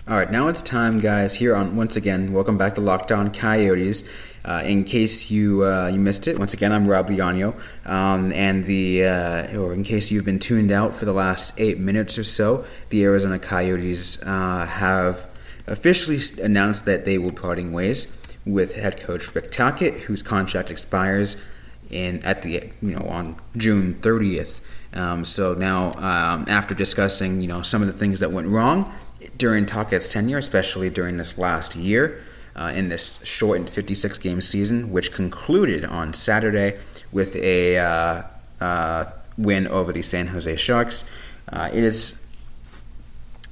All 0.07 0.17
right, 0.17 0.31
now 0.31 0.47
it's 0.47 0.63
time, 0.63 0.99
guys. 0.99 1.35
Here 1.35 1.55
on 1.55 1.75
once 1.75 1.95
again, 1.95 2.33
welcome 2.33 2.57
back 2.57 2.73
to 2.75 2.81
Locked 2.81 3.11
On 3.11 3.31
Coyotes. 3.31 4.09
Uh, 4.43 4.63
in 4.65 4.83
case 4.83 5.29
you 5.29 5.63
uh, 5.63 5.87
you 5.87 5.99
missed 5.99 6.27
it, 6.27 6.39
once 6.39 6.53
again, 6.53 6.71
I'm 6.71 6.87
Rob 6.87 7.09
Liano, 7.09 7.53
um, 7.85 8.31
and 8.33 8.65
the 8.65 9.05
uh, 9.05 9.57
or 9.59 9.73
in 9.73 9.83
case 9.83 10.09
you've 10.11 10.25
been 10.25 10.39
tuned 10.39 10.71
out 10.71 10.95
for 10.95 11.05
the 11.05 11.13
last 11.13 11.59
eight 11.59 11.77
minutes 11.77 12.17
or 12.17 12.23
so, 12.23 12.65
the 12.89 13.03
Arizona 13.03 13.37
Coyotes 13.37 14.21
uh, 14.23 14.65
have 14.65 15.27
officially 15.67 16.19
announced 16.41 16.85
that 16.85 17.05
they 17.05 17.17
will 17.17 17.31
parting 17.31 17.71
ways 17.71 18.17
with 18.45 18.75
head 18.75 18.99
coach 18.99 19.33
Rick 19.35 19.51
Tocchet, 19.51 20.01
whose 20.01 20.23
contract 20.23 20.71
expires 20.71 21.45
in 21.91 22.23
at 22.23 22.41
the 22.41 22.71
you 22.81 22.95
know 22.95 23.05
on 23.07 23.35
June 23.57 23.93
30th. 23.93 24.59
Um, 24.93 25.23
so 25.23 25.53
now, 25.53 25.93
um, 25.93 26.45
after 26.47 26.73
discussing 26.73 27.41
you 27.41 27.47
know 27.47 27.61
some 27.61 27.81
of 27.81 27.87
the 27.87 27.93
things 27.93 28.19
that 28.21 28.31
went 28.31 28.47
wrong 28.47 28.91
during 29.37 29.65
Tocchet's 29.65 30.09
tenure, 30.09 30.37
especially 30.37 30.89
during 30.89 31.17
this 31.17 31.37
last 31.37 31.75
year, 31.75 32.23
uh, 32.55 32.71
in 32.75 32.89
this 32.89 33.19
shortened 33.23 33.69
56 33.69 34.17
game 34.19 34.41
season, 34.41 34.91
which 34.91 35.13
concluded 35.13 35.85
on 35.85 36.13
Saturday 36.13 36.79
with 37.11 37.35
a 37.35 37.77
uh, 37.77 38.23
uh, 38.59 39.05
win 39.37 39.67
over 39.67 39.91
the 39.91 40.01
San 40.01 40.27
Jose 40.27 40.55
Sharks, 40.57 41.09
uh, 41.51 41.69
it 41.73 41.83
is 41.83 42.27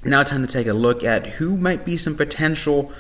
now 0.04 0.24
time 0.24 0.46
to 0.46 0.52
take 0.52 0.68
a 0.68 0.74
look 0.74 1.04
at 1.04 1.28
who 1.28 1.58
might 1.58 1.84
be 1.84 1.98
some 1.98 2.16
potential 2.16 2.92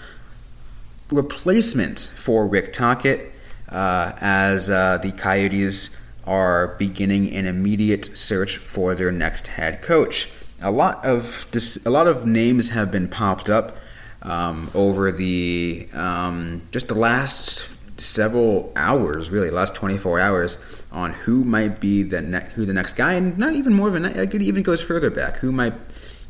replacements 1.11 2.09
for 2.09 2.47
Rick 2.47 2.73
Tocchet 2.73 3.31
uh, 3.69 4.13
as 4.19 4.69
uh, 4.69 4.97
the 4.97 5.11
Coyotes 5.11 5.99
are 6.25 6.75
beginning 6.77 7.33
an 7.33 7.45
immediate 7.45 8.17
search 8.17 8.57
for 8.57 8.93
their 8.95 9.11
next 9.11 9.47
head 9.47 9.81
coach. 9.81 10.29
A 10.61 10.71
lot 10.71 11.03
of 11.05 11.47
this, 11.51 11.83
a 11.85 11.89
lot 11.89 12.05
of 12.05 12.25
names 12.25 12.69
have 12.69 12.91
been 12.91 13.07
popped 13.07 13.49
up 13.49 13.77
um, 14.21 14.69
over 14.73 15.11
the 15.11 15.87
um, 15.93 16.61
just 16.71 16.87
the 16.87 16.95
last 16.95 17.77
several 17.99 18.71
hours, 18.75 19.29
really, 19.29 19.49
last 19.49 19.75
24 19.75 20.19
hours, 20.19 20.83
on 20.91 21.11
who 21.11 21.43
might 21.43 21.79
be 21.79 22.03
the 22.03 22.21
ne- 22.21 22.49
who 22.55 22.65
the 22.65 22.73
next 22.73 22.93
guy, 22.93 23.13
and 23.13 23.37
not 23.37 23.53
even 23.53 23.73
more 23.73 23.89
than 23.89 24.03
that. 24.03 24.17
It 24.17 24.41
even 24.41 24.63
goes 24.63 24.81
further 24.81 25.09
back. 25.09 25.37
Who 25.37 25.51
might 25.51 25.73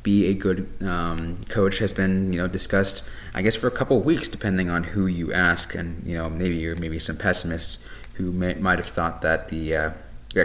be 0.03 0.27
a 0.27 0.33
good 0.33 0.67
um, 0.81 1.39
coach 1.49 1.79
has 1.79 1.91
been 1.91 2.31
you 2.31 2.39
know 2.39 2.47
discussed 2.47 3.09
I 3.33 3.41
guess 3.41 3.55
for 3.55 3.67
a 3.67 3.71
couple 3.71 4.01
weeks 4.01 4.29
depending 4.29 4.69
on 4.69 4.83
who 4.83 5.07
you 5.07 5.33
ask 5.33 5.75
and 5.75 6.01
you 6.07 6.15
know 6.15 6.29
maybe 6.29 6.73
maybe 6.75 6.99
some 6.99 7.17
pessimists 7.17 7.85
who 8.13 8.31
may, 8.31 8.53
might 8.55 8.79
have 8.79 8.87
thought 8.87 9.21
that 9.21 9.49
the 9.49 9.75
uh, 9.75 9.91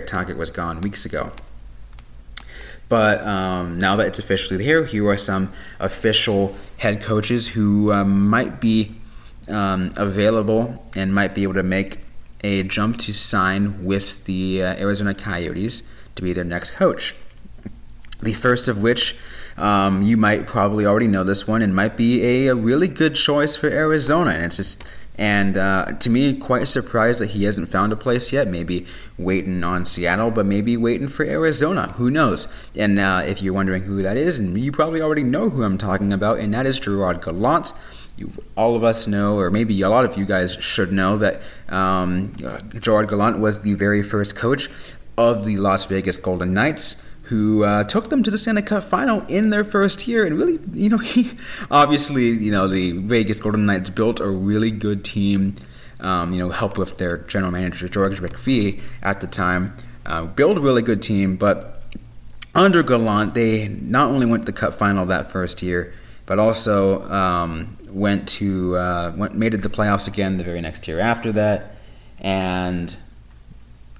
Tocchet 0.06 0.36
was 0.36 0.50
gone 0.50 0.80
weeks 0.80 1.06
ago 1.06 1.32
but 2.88 3.26
um, 3.26 3.78
now 3.78 3.96
that 3.96 4.06
it's 4.06 4.18
officially 4.18 4.62
here 4.62 4.84
here 4.84 5.08
are 5.08 5.16
some 5.16 5.52
official 5.80 6.54
head 6.78 7.02
coaches 7.02 7.48
who 7.48 7.92
um, 7.92 8.28
might 8.28 8.60
be 8.60 8.94
um, 9.48 9.90
available 9.96 10.84
and 10.96 11.14
might 11.14 11.34
be 11.34 11.42
able 11.42 11.54
to 11.54 11.62
make 11.62 11.98
a 12.42 12.62
jump 12.62 12.98
to 12.98 13.12
sign 13.12 13.84
with 13.84 14.24
the 14.24 14.62
uh, 14.62 14.74
Arizona 14.76 15.14
Coyotes 15.14 15.90
to 16.14 16.22
be 16.22 16.32
their 16.32 16.44
next 16.44 16.72
coach 16.72 17.14
the 18.24 18.32
first 18.32 18.68
of 18.68 18.82
which 18.82 19.16
um, 19.56 20.02
you 20.02 20.16
might 20.16 20.46
probably 20.46 20.84
already 20.84 21.06
know 21.06 21.22
this 21.22 21.46
one 21.46 21.62
and 21.62 21.74
might 21.74 21.96
be 21.96 22.24
a, 22.24 22.48
a 22.48 22.54
really 22.54 22.88
good 22.88 23.14
choice 23.14 23.56
for 23.56 23.68
Arizona. 23.68 24.30
And 24.30 24.44
it's 24.46 24.56
just 24.56 24.84
and 25.16 25.56
uh, 25.56 25.92
to 26.00 26.10
me, 26.10 26.34
quite 26.34 26.66
surprised 26.66 27.20
that 27.20 27.30
he 27.30 27.44
hasn't 27.44 27.68
found 27.68 27.92
a 27.92 27.96
place 27.96 28.32
yet. 28.32 28.48
Maybe 28.48 28.86
waiting 29.16 29.62
on 29.62 29.86
Seattle, 29.86 30.30
but 30.30 30.44
maybe 30.44 30.76
waiting 30.76 31.08
for 31.08 31.24
Arizona. 31.24 31.88
Who 31.92 32.10
knows? 32.10 32.52
And 32.76 32.98
uh, 32.98 33.22
if 33.24 33.40
you're 33.40 33.54
wondering 33.54 33.84
who 33.84 34.02
that 34.02 34.16
is, 34.16 34.38
and 34.38 34.58
you 34.58 34.72
probably 34.72 35.00
already 35.00 35.22
know 35.22 35.50
who 35.50 35.62
I'm 35.62 35.78
talking 35.78 36.12
about, 36.12 36.38
and 36.40 36.52
that 36.54 36.66
is 36.66 36.80
Gerard 36.80 37.22
Gallant. 37.22 37.72
You, 38.16 38.30
all 38.56 38.76
of 38.76 38.84
us 38.84 39.06
know, 39.06 39.38
or 39.38 39.50
maybe 39.50 39.80
a 39.82 39.88
lot 39.88 40.04
of 40.04 40.16
you 40.16 40.24
guys 40.24 40.54
should 40.54 40.92
know, 40.92 41.18
that 41.18 41.42
um, 41.68 42.34
Gerard 42.80 43.08
Gallant 43.08 43.38
was 43.38 43.62
the 43.62 43.74
very 43.74 44.02
first 44.02 44.34
coach 44.34 44.68
of 45.16 45.44
the 45.44 45.56
Las 45.56 45.84
Vegas 45.84 46.16
Golden 46.16 46.54
Knights 46.54 47.03
who 47.24 47.64
uh, 47.64 47.84
took 47.84 48.10
them 48.10 48.22
to 48.22 48.30
the 48.30 48.36
Stanley 48.36 48.62
Cup 48.62 48.84
final 48.84 49.20
in 49.26 49.50
their 49.50 49.64
first 49.64 50.06
year. 50.06 50.26
And 50.26 50.36
really, 50.36 50.58
you 50.72 50.90
know, 50.90 50.98
he, 50.98 51.32
obviously, 51.70 52.28
you 52.28 52.50
know, 52.50 52.68
the 52.68 52.92
Vegas 52.92 53.40
Golden 53.40 53.66
Knights 53.66 53.90
built 53.90 54.20
a 54.20 54.28
really 54.28 54.70
good 54.70 55.04
team, 55.04 55.56
um, 56.00 56.32
you 56.32 56.38
know, 56.38 56.50
helped 56.50 56.76
with 56.78 56.98
their 56.98 57.18
general 57.18 57.50
manager, 57.52 57.88
George 57.88 58.20
McPhee, 58.20 58.80
at 59.02 59.20
the 59.20 59.26
time. 59.26 59.74
Uh, 60.06 60.26
built 60.26 60.58
a 60.58 60.60
really 60.60 60.82
good 60.82 61.00
team, 61.00 61.36
but 61.36 61.82
under 62.54 62.82
Gallant, 62.82 63.32
they 63.32 63.68
not 63.68 64.10
only 64.10 64.26
went 64.26 64.42
to 64.44 64.52
the 64.52 64.58
Cup 64.58 64.74
final 64.74 65.06
that 65.06 65.30
first 65.30 65.62
year, 65.62 65.94
but 66.26 66.38
also 66.38 67.02
um, 67.10 67.78
went 67.88 68.28
to 68.28 68.76
uh, 68.76 69.14
went 69.16 69.34
made 69.34 69.54
it 69.54 69.62
to 69.62 69.68
the 69.68 69.74
playoffs 69.74 70.06
again 70.06 70.36
the 70.36 70.44
very 70.44 70.60
next 70.60 70.86
year 70.86 71.00
after 71.00 71.32
that, 71.32 71.76
and 72.20 72.96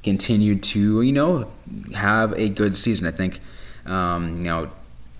continued 0.04 0.62
to 0.62 1.02
you 1.02 1.12
know 1.12 1.48
have 1.94 2.32
a 2.34 2.48
good 2.48 2.76
season. 2.76 3.08
I 3.08 3.10
think 3.10 3.40
um, 3.86 4.38
you 4.38 4.44
know 4.44 4.70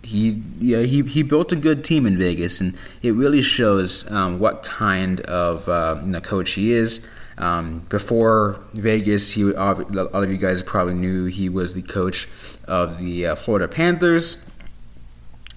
he 0.05 0.43
yeah, 0.61 0.83
he 0.83 1.03
he 1.03 1.23
built 1.23 1.53
a 1.53 1.57
good 1.57 1.83
team 1.83 2.07
in 2.07 2.17
Vegas, 2.17 2.61
and 2.61 2.75
it 3.03 3.13
really 3.13 3.43
shows 3.43 4.11
um, 4.11 4.39
what 4.39 4.63
kind 4.63 5.21
of 5.23 5.69
uh, 5.69 5.99
you 6.01 6.09
know, 6.09 6.21
coach 6.21 6.53
he 6.53 6.73
is. 6.73 7.09
Um, 7.37 7.81
before 7.89 8.61
Vegas, 8.75 9.33
he 9.33 9.43
a 9.43 9.75
lot 9.75 10.15
of 10.15 10.31
you 10.31 10.37
guys 10.37 10.63
probably 10.63 10.95
knew 10.95 11.27
he 11.27 11.49
was 11.49 11.75
the 11.75 11.83
coach 11.83 12.29
of 12.69 12.99
the 12.99 13.27
uh, 13.27 13.35
Florida 13.35 13.67
Panthers. 13.67 14.49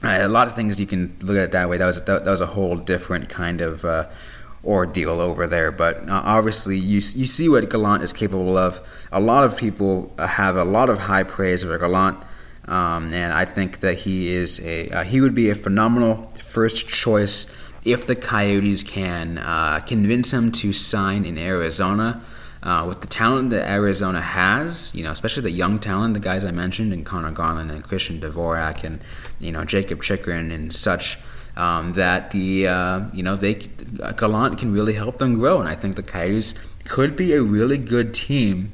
Uh, 0.04 0.20
a 0.22 0.28
lot 0.28 0.48
of 0.48 0.56
things 0.56 0.80
you 0.80 0.88
can 0.88 1.16
look 1.22 1.38
at 1.38 1.44
it 1.44 1.52
that 1.52 1.70
way. 1.70 1.78
That 1.78 1.86
was 1.86 2.02
that, 2.04 2.26
that 2.26 2.32
was 2.32 2.42
a 2.42 2.48
whole 2.48 2.78
different 2.78 3.30
kind 3.30 3.62
of 3.62 3.86
uh, 3.86 4.08
ordeal 4.68 5.20
over 5.22 5.48
there. 5.48 5.72
But 5.72 6.08
uh, 6.10 6.22
obviously, 6.26 6.78
you 6.78 6.96
you 6.96 7.26
see 7.26 7.50
what 7.50 7.68
Gallant 7.70 8.04
is 8.04 8.14
capable 8.14 8.58
of. 8.58 8.80
A 9.12 9.20
lot 9.20 9.44
of 9.44 9.58
people 9.58 10.14
have 10.20 10.56
a 10.56 10.66
lot 10.66 10.90
of 10.90 11.00
high 11.00 11.24
praise 11.24 11.64
for 11.64 11.78
Gallant, 11.78 12.18
um, 12.68 13.14
and 13.14 13.34
I 13.34 13.46
think 13.46 13.80
that 13.80 14.00
he 14.00 14.28
is 14.30 14.60
a 14.64 14.90
uh, 14.90 15.04
he 15.04 15.22
would 15.22 15.34
be 15.34 15.50
a 15.50 15.56
phenomenal 15.56 16.28
first 16.40 16.88
choice 16.88 17.56
if 17.86 18.06
the 18.06 18.16
Coyotes 18.16 18.84
can 18.84 19.38
uh, 19.38 19.80
convince 19.80 20.34
him 20.34 20.52
to 20.52 20.74
sign 20.74 21.26
in 21.26 21.38
Arizona. 21.38 22.22
Uh, 22.64 22.84
with 22.86 23.02
the 23.02 23.08
talent 23.08 23.52
that 23.52 23.70
Arizona 23.70 24.20
has, 24.20 24.94
you 24.94 25.04
know, 25.04 25.12
especially 25.12 25.44
the 25.44 25.52
young 25.52 25.78
talent, 25.78 26.16
the 26.16 26.20
guys 26.20 26.44
I 26.44 26.52
mentioned, 26.52 26.92
and 26.92 27.06
Conor 27.06 27.32
Garland 27.32 27.70
and 27.70 27.84
Christian 27.84 28.20
Dvorak 28.20 28.84
and 28.84 29.00
you 29.40 29.52
know 29.52 29.64
Jakob 29.64 30.02
Chychrun 30.02 30.52
and 30.52 30.74
such, 30.74 31.18
um, 31.58 31.94
that 31.94 32.32
the 32.32 32.68
uh, 32.68 33.02
you 33.12 33.24
know 33.24 33.36
they 33.36 33.56
Gallant 33.56 34.58
can 34.60 34.72
really 34.72 34.94
help 34.94 35.18
them 35.18 35.34
grow, 35.34 35.60
and 35.60 35.68
I 35.68 35.76
think 35.76 35.96
the 35.96 36.04
Coyotes 36.04 36.54
could 36.86 37.16
be 37.16 37.34
a 37.34 37.42
really 37.42 37.78
good 37.78 38.14
team 38.14 38.72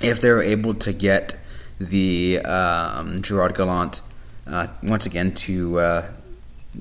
if 0.00 0.20
they're 0.20 0.42
able 0.42 0.74
to 0.74 0.92
get 0.92 1.36
the 1.78 2.38
um, 2.40 3.20
Gerard 3.20 3.54
Gallant 3.54 4.00
uh, 4.46 4.68
once 4.82 5.06
again 5.06 5.34
to 5.34 5.78
uh, 5.78 6.10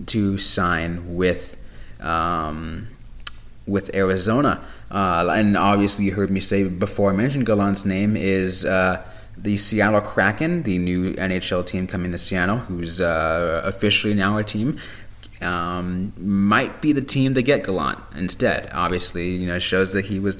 to 0.08 0.38
sign 0.38 1.15
with 1.15 1.58
um, 2.00 2.88
with 3.65 3.94
Arizona. 3.94 4.63
Uh, 4.89 5.27
and 5.32 5.58
obviously, 5.58 6.06
you 6.06 6.13
heard 6.13 6.32
me 6.32 6.39
say 6.39 6.63
before 6.67 7.12
I 7.12 7.13
mentioned 7.13 7.46
Gallant's 7.46 7.84
name 7.84 8.15
is 8.15 8.63
uh, 8.63 9.03
the 9.38 9.58
Seattle 9.58 10.01
Kraken, 10.01 10.63
the 10.63 10.77
new 10.77 11.13
NHL 11.13 11.65
team 11.65 11.88
coming 11.88 12.12
to 12.12 12.17
Seattle, 12.17 12.58
who's 12.58 13.00
uh, 13.00 13.62
officially 13.63 14.13
now 14.13 14.38
a 14.38 14.44
team, 14.44 14.77
um, 15.41 16.13
might 16.17 16.82
be 16.82 16.91
the 16.91 17.01
team 17.01 17.36
to 17.36 17.44
get 17.44 17.63
Gallant 17.63 18.00
instead. 18.15 18.70
Obviously, 18.74 19.29
you 19.29 19.46
know, 19.46 19.60
shows 19.60 19.94
that 19.94 20.06
he 20.06 20.20
was. 20.20 20.38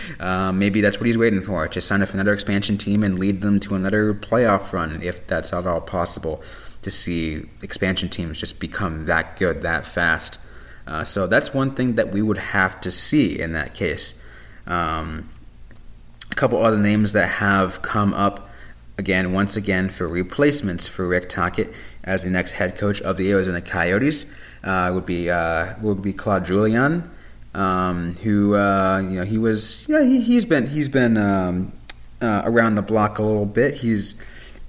uh, 0.20 0.52
maybe 0.52 0.80
that's 0.80 0.98
what 0.98 1.06
he's 1.06 1.18
waiting 1.18 1.42
for 1.42 1.68
to 1.68 1.80
sign 1.80 2.02
up 2.02 2.14
another 2.14 2.32
expansion 2.32 2.78
team 2.78 3.04
and 3.04 3.18
lead 3.18 3.42
them 3.42 3.60
to 3.60 3.74
another 3.74 4.14
playoff 4.14 4.72
run, 4.72 5.02
if 5.02 5.26
that's 5.26 5.52
at 5.52 5.66
all 5.66 5.80
possible. 5.80 6.42
To 6.82 6.90
see 6.90 7.44
expansion 7.62 8.08
teams 8.08 8.40
just 8.40 8.58
become 8.58 9.04
that 9.04 9.36
good 9.36 9.60
that 9.60 9.84
fast. 9.84 10.40
Uh, 10.86 11.04
so 11.04 11.26
that's 11.26 11.52
one 11.52 11.74
thing 11.74 11.96
that 11.96 12.10
we 12.10 12.22
would 12.22 12.38
have 12.38 12.80
to 12.80 12.90
see 12.90 13.38
in 13.38 13.52
that 13.52 13.74
case. 13.74 14.24
Um, 14.66 15.28
a 16.30 16.34
couple 16.34 16.64
other 16.64 16.78
names 16.78 17.12
that 17.12 17.26
have 17.26 17.82
come 17.82 18.14
up 18.14 18.48
again, 19.00 19.32
once 19.32 19.56
again, 19.56 19.88
for 19.88 20.06
replacements 20.06 20.86
for 20.86 21.06
Rick 21.08 21.28
Tocchet 21.28 21.72
as 22.04 22.22
the 22.22 22.30
next 22.30 22.52
head 22.52 22.76
coach 22.76 23.00
of 23.00 23.16
the 23.16 23.30
Arizona 23.32 23.60
Coyotes 23.60 24.32
uh, 24.62 24.90
would 24.94 25.06
be 25.06 25.30
uh, 25.30 25.74
would 25.80 26.02
be 26.02 26.12
Claude 26.12 26.44
Julien, 26.44 27.10
um, 27.54 28.14
who 28.16 28.54
uh, 28.54 29.00
you 29.00 29.18
know 29.18 29.24
he 29.24 29.38
was 29.38 29.86
yeah 29.88 30.04
he, 30.04 30.34
has 30.34 30.44
been 30.44 30.68
he's 30.68 30.88
been 30.88 31.16
um, 31.16 31.72
uh, 32.20 32.42
around 32.44 32.76
the 32.76 32.82
block 32.82 33.18
a 33.18 33.22
little 33.22 33.46
bit. 33.46 33.74
He's 33.74 34.20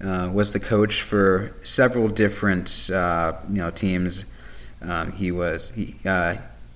uh, 0.01 0.30
was 0.34 0.53
the 0.53 0.60
coach 0.60 1.01
for 1.01 1.56
several 1.62 2.08
different 2.08 2.89
uh, 2.91 3.34
you 3.50 3.58
know 3.58 3.70
teams. 3.70 4.25
Um, 4.82 5.12
he 5.12 5.32
was 5.32 5.72
he 5.72 5.96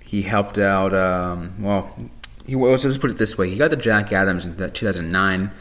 he 0.02 0.22
helped 0.22 0.60
out 0.60 0.94
um, 0.94 1.54
well 1.60 1.98
he 2.46 2.56
well, 2.56 2.72
let's 2.72 2.98
put 2.98 3.12
it 3.12 3.18
this 3.18 3.38
way. 3.38 3.50
He 3.50 3.58
got 3.58 3.70
the 3.70 3.78
Jack 3.78 4.12
Adams 4.12 4.46
in 4.46 4.56
2009. 4.56 5.52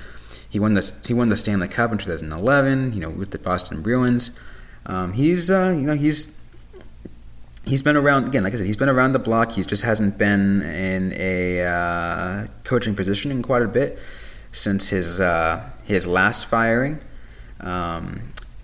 He 0.49 0.61
won 0.61 0.75
the 0.75 1.01
he 1.07 1.15
won 1.15 1.29
the 1.29 1.37
Stanley 1.37 1.69
Cup 1.69 1.93
in 1.93 1.99
2011. 1.99 2.93
You 2.93 3.01
know, 3.01 3.11
with 3.11 3.31
the 3.31 3.39
Boston 3.39 3.83
Bruins. 3.83 4.39
Um, 4.87 5.15
he's 5.15 5.51
uh, 5.51 5.75
you 5.77 5.87
know 5.87 5.95
he's 5.95 6.39
he's 7.65 7.83
been 7.83 7.97
around 7.97 8.29
again. 8.29 8.43
Like 8.45 8.55
I 8.55 8.57
said, 8.57 8.67
he's 8.67 8.77
been 8.77 8.89
around 8.89 9.13
the 9.13 9.19
block. 9.19 9.53
He 9.53 9.63
just 9.63 9.83
hasn't 9.83 10.19
been 10.19 10.63
in 10.63 11.13
a 11.17 11.65
uh, 11.65 12.47
coaching 12.65 12.95
position 12.95 13.31
in 13.31 13.43
quite 13.43 13.63
a 13.63 13.69
bit 13.69 13.99
since 14.53 14.89
his 14.89 15.21
uh, 15.21 15.71
his 15.85 16.07
last 16.07 16.47
firing. 16.47 17.01
Um, 17.61 18.21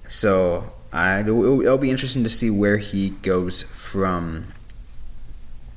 so 0.09 0.73
I, 0.93 1.21
it'll, 1.21 1.63
it'll, 1.63 1.79
be 1.79 1.91
interesting 1.91 2.23
to 2.25 2.29
see 2.29 2.51
where 2.51 2.77
he 2.77 3.11
goes 3.11 3.63
from 3.63 4.49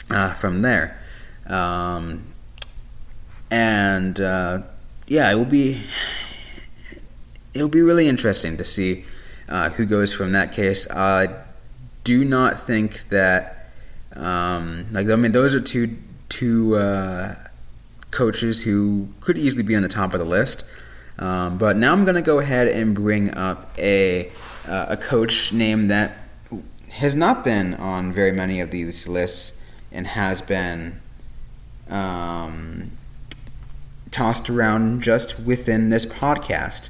uh, 0.10 0.34
from 0.34 0.62
there. 0.62 1.00
Um, 1.48 2.33
and 3.54 4.20
uh, 4.20 4.64
yeah, 5.06 5.32
it 5.32 5.36
will 5.36 5.46
be 5.46 5.80
it 7.54 7.62
will 7.62 7.70
be 7.70 7.84
really 7.84 8.08
interesting 8.08 8.58
to 8.58 8.64
see 8.64 9.06
uh, 9.48 9.70
who 9.70 9.86
goes 9.86 10.12
from 10.12 10.32
that 10.32 10.52
case. 10.52 10.90
I 10.90 11.28
do 12.04 12.26
not 12.26 12.60
think 12.60 13.10
that 13.10 13.70
um, 14.16 14.88
like 14.92 15.08
I 15.08 15.16
mean 15.18 15.34
those 15.34 15.54
are 15.54 15.62
two 15.62 15.98
two 16.30 16.78
uh, 16.78 17.36
coaches 18.10 18.64
who 18.64 19.10
could 19.20 19.38
easily 19.38 19.64
be 19.64 19.76
on 19.76 19.84
the 19.84 19.90
top 19.90 20.14
of 20.16 20.20
the 20.20 20.26
list. 20.26 20.66
Um, 21.20 21.60
but 21.60 21.78
now 21.78 21.94
I'm 21.94 22.06
going 22.06 22.16
to 22.16 22.24
go 22.24 22.40
ahead 22.40 22.68
and 22.68 22.96
bring 22.96 23.36
up 23.38 23.70
a 23.78 24.32
uh, 24.68 24.88
a 24.90 24.98
coach 24.98 25.54
name 25.54 25.90
that 25.90 26.18
has 26.90 27.14
not 27.14 27.44
been 27.44 27.76
on 27.76 28.12
very 28.12 28.32
many 28.32 28.60
of 28.60 28.72
these 28.72 29.08
lists 29.08 29.64
and 29.92 30.08
has 30.08 30.42
been 30.42 31.00
um, 31.88 32.90
tossed 34.14 34.50
around 34.50 35.02
just 35.02 35.40
within 35.40 35.90
this 35.90 36.06
podcast, 36.06 36.90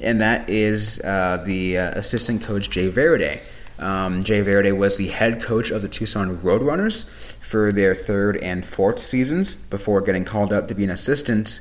and 0.00 0.20
that 0.20 0.50
is 0.50 1.00
uh, 1.04 1.42
the 1.46 1.78
uh, 1.78 1.90
assistant 1.92 2.42
coach 2.42 2.70
Jay 2.70 2.90
Varady. 2.90 3.44
Um, 3.78 4.24
Jay 4.24 4.42
Varady 4.42 4.76
was 4.76 4.96
the 4.96 5.08
head 5.08 5.42
coach 5.42 5.70
of 5.70 5.82
the 5.82 5.88
Tucson 5.88 6.36
Roadrunners 6.38 7.34
for 7.36 7.72
their 7.72 7.94
third 7.94 8.36
and 8.38 8.64
fourth 8.64 8.98
seasons 8.98 9.56
before 9.56 10.00
getting 10.00 10.24
called 10.24 10.52
up 10.52 10.68
to 10.68 10.74
be 10.74 10.84
an 10.84 10.90
assistant 10.90 11.60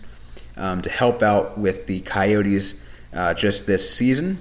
um, 0.57 0.81
to 0.81 0.89
help 0.89 1.21
out 1.21 1.57
with 1.57 1.87
the 1.87 1.99
Coyotes 2.01 2.87
uh, 3.13 3.33
just 3.33 3.67
this 3.67 3.89
season 3.93 4.37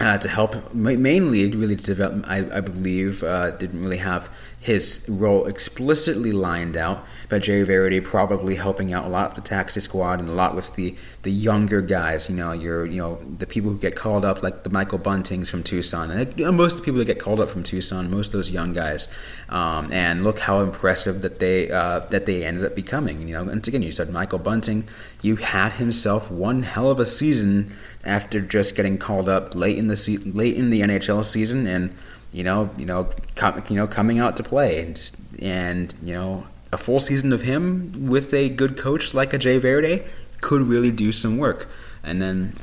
uh, 0.00 0.18
to 0.18 0.28
help 0.28 0.74
mainly 0.74 1.50
really 1.50 1.76
to 1.76 1.84
develop 1.84 2.24
I, 2.28 2.38
I 2.52 2.60
believe 2.60 3.22
uh, 3.22 3.52
didn't 3.52 3.80
really 3.80 3.96
have 3.98 4.30
his 4.60 5.06
role 5.08 5.46
explicitly 5.46 6.32
lined 6.32 6.76
out 6.76 7.06
by 7.28 7.38
Jerry 7.38 7.66
Varady, 7.66 8.02
probably 8.02 8.56
helping 8.56 8.92
out 8.92 9.04
a 9.04 9.08
lot 9.08 9.28
with 9.28 9.44
the 9.44 9.48
taxi 9.48 9.80
squad 9.80 10.18
and 10.18 10.28
a 10.28 10.32
lot 10.32 10.54
with 10.54 10.74
the 10.74 10.96
the 11.22 11.30
younger 11.30 11.80
guys 11.80 12.30
you 12.30 12.36
know 12.36 12.52
your 12.52 12.86
you 12.86 12.96
know 12.96 13.18
the 13.38 13.46
people 13.46 13.70
who 13.70 13.78
get 13.78 13.94
called 13.96 14.24
up 14.24 14.42
like 14.42 14.62
the 14.64 14.70
Michael 14.70 14.98
Buntings 14.98 15.50
from 15.50 15.62
Tucson 15.62 16.10
and 16.10 16.56
most 16.56 16.74
of 16.74 16.78
the 16.80 16.84
people 16.84 16.98
that 16.98 17.04
get 17.04 17.18
called 17.18 17.40
up 17.40 17.48
from 17.48 17.62
Tucson 17.62 18.10
most 18.10 18.28
of 18.28 18.32
those 18.32 18.50
young 18.50 18.72
guys. 18.72 19.08
Um, 19.48 19.92
and 19.92 20.24
look 20.24 20.38
how 20.40 20.60
impressive 20.60 21.22
that 21.22 21.38
they 21.38 21.70
uh, 21.70 22.00
that 22.00 22.26
they 22.26 22.44
ended 22.44 22.64
up 22.64 22.74
becoming 22.74 23.26
you 23.28 23.34
know. 23.34 23.48
And 23.48 23.66
again 23.66 23.82
you 23.82 23.92
said 23.92 24.10
Michael 24.10 24.38
Bunting 24.38 24.88
you 25.22 25.36
had 25.36 25.72
himself 25.72 26.30
one 26.30 26.62
hell 26.62 26.90
of 26.90 26.98
a 26.98 27.04
season 27.04 27.72
after 28.04 28.40
just 28.40 28.74
getting 28.76 28.98
called 28.98 29.28
up 29.28 29.54
late 29.54 29.78
in 29.78 29.88
the 29.88 29.96
se- 29.96 30.18
late 30.18 30.56
in 30.56 30.70
the 30.70 30.80
NHL 30.80 31.24
season 31.24 31.66
and 31.66 31.94
you 32.36 32.44
know 32.44 32.70
you 32.76 32.84
know 32.84 33.08
com- 33.34 33.62
you 33.68 33.76
know 33.76 33.86
coming 33.86 34.18
out 34.18 34.36
to 34.36 34.42
play 34.42 34.82
and 34.82 34.94
just, 34.94 35.16
and 35.40 35.94
you 36.02 36.12
know 36.12 36.46
a 36.70 36.76
full 36.76 37.00
season 37.00 37.32
of 37.32 37.42
him 37.42 37.90
with 38.08 38.34
a 38.34 38.50
good 38.50 38.76
coach 38.76 39.14
like 39.14 39.32
a 39.32 39.38
Jay 39.38 39.58
Varady 39.58 40.06
could 40.42 40.60
really 40.60 40.90
do 40.90 41.10
some 41.12 41.38
work 41.38 41.66
and 42.04 42.20
then 42.20 42.54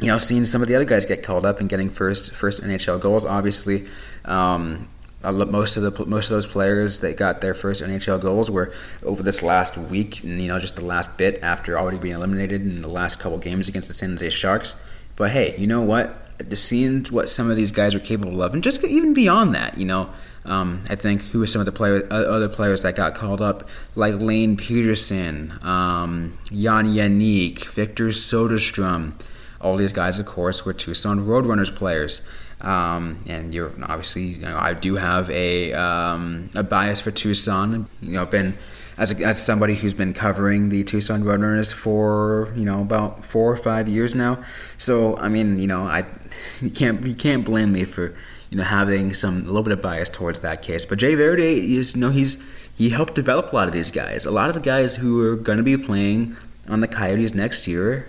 you 0.00 0.08
know 0.08 0.18
seeing 0.18 0.44
some 0.44 0.62
of 0.62 0.68
the 0.68 0.74
other 0.74 0.84
guys 0.84 1.06
get 1.06 1.22
called 1.22 1.44
up 1.44 1.60
and 1.60 1.68
getting 1.68 1.88
first 1.88 2.32
first 2.34 2.60
NHL 2.60 3.00
goals 3.00 3.24
obviously 3.24 3.86
um, 4.24 4.88
most 5.30 5.76
of 5.76 5.82
the 5.84 6.06
most 6.06 6.30
of 6.30 6.34
those 6.34 6.46
players 6.46 6.98
that 7.00 7.16
got 7.16 7.40
their 7.40 7.54
first 7.54 7.82
NHL 7.82 8.20
goals 8.20 8.50
were 8.50 8.72
over 9.04 9.22
this 9.22 9.42
last 9.42 9.78
week, 9.78 10.24
and 10.24 10.42
you 10.42 10.48
know 10.48 10.58
just 10.58 10.74
the 10.74 10.84
last 10.84 11.16
bit 11.16 11.40
after 11.42 11.78
already 11.78 11.98
being 11.98 12.14
eliminated 12.14 12.62
in 12.62 12.82
the 12.82 12.88
last 12.88 13.20
couple 13.20 13.38
games 13.38 13.68
against 13.68 13.86
the 13.86 13.94
San 13.94 14.10
Jose 14.10 14.30
Sharks. 14.30 14.84
But 15.16 15.30
hey, 15.30 15.54
you 15.56 15.66
know 15.66 15.82
what? 15.82 16.18
Just 16.48 16.64
seeing 16.64 17.04
what 17.10 17.28
some 17.28 17.50
of 17.50 17.56
these 17.56 17.70
guys 17.70 17.94
are 17.94 18.00
capable 18.00 18.42
of, 18.42 18.54
and 18.54 18.62
just 18.62 18.82
even 18.84 19.14
beyond 19.14 19.54
that, 19.54 19.78
you 19.78 19.84
know, 19.84 20.10
um, 20.44 20.82
I 20.88 20.96
think 20.96 21.22
who 21.26 21.42
are 21.42 21.46
some 21.46 21.60
of 21.60 21.66
the 21.66 22.06
other 22.10 22.48
players 22.48 22.82
that 22.82 22.96
got 22.96 23.14
called 23.14 23.40
up, 23.40 23.68
like 23.94 24.14
Lane 24.16 24.56
Pederson, 24.56 25.62
um, 25.64 26.36
Jan 26.50 26.86
Jenik, 26.86 27.64
Victor 27.66 28.08
Soderstrom. 28.08 29.12
All 29.60 29.76
these 29.76 29.92
guys, 29.92 30.18
of 30.18 30.26
course, 30.26 30.66
were 30.66 30.72
Tucson 30.72 31.20
Roadrunners 31.20 31.74
players. 31.74 32.26
Um, 32.60 33.22
and 33.26 33.54
you're 33.54 33.72
obviously, 33.82 34.22
you 34.22 34.38
know, 34.38 34.56
I 34.56 34.74
do 34.74 34.96
have 34.96 35.30
a 35.30 35.72
um, 35.74 36.50
a 36.54 36.62
bias 36.64 37.00
for 37.00 37.10
Tucson. 37.12 37.86
You 38.00 38.12
know, 38.12 38.26
been 38.26 38.56
as 38.98 39.18
a, 39.18 39.24
as 39.24 39.42
somebody 39.42 39.74
who's 39.74 39.94
been 39.94 40.12
covering 40.12 40.68
the 40.68 40.84
Tucson 40.84 41.22
Roadrunners 41.22 41.72
for 41.72 42.52
you 42.54 42.64
know 42.64 42.80
about 42.80 43.24
four 43.24 43.50
or 43.52 43.56
five 43.56 43.88
years 43.88 44.14
now. 44.14 44.42
So 44.78 45.16
I 45.16 45.28
mean, 45.28 45.58
you 45.58 45.66
know, 45.66 45.82
I 45.84 46.04
you 46.60 46.70
can't 46.70 47.06
you 47.06 47.14
can't 47.14 47.44
blame 47.44 47.72
me 47.72 47.84
for 47.84 48.14
you 48.50 48.58
know 48.58 48.64
having 48.64 49.14
some 49.14 49.38
a 49.38 49.44
little 49.44 49.62
bit 49.62 49.72
of 49.72 49.82
bias 49.82 50.10
towards 50.10 50.40
that 50.40 50.62
case. 50.62 50.84
But 50.84 50.98
Jay 50.98 51.14
Varady 51.14 51.74
is 51.76 51.94
you 51.94 52.00
know 52.00 52.10
he's 52.10 52.42
he 52.76 52.90
helped 52.90 53.14
develop 53.14 53.52
a 53.52 53.56
lot 53.56 53.68
of 53.68 53.74
these 53.74 53.90
guys. 53.90 54.24
A 54.24 54.30
lot 54.30 54.48
of 54.48 54.54
the 54.54 54.60
guys 54.60 54.96
who 54.96 55.20
are 55.26 55.36
going 55.36 55.58
to 55.58 55.64
be 55.64 55.76
playing 55.76 56.36
on 56.68 56.80
the 56.80 56.88
Coyotes 56.88 57.34
next 57.34 57.66
year. 57.66 58.08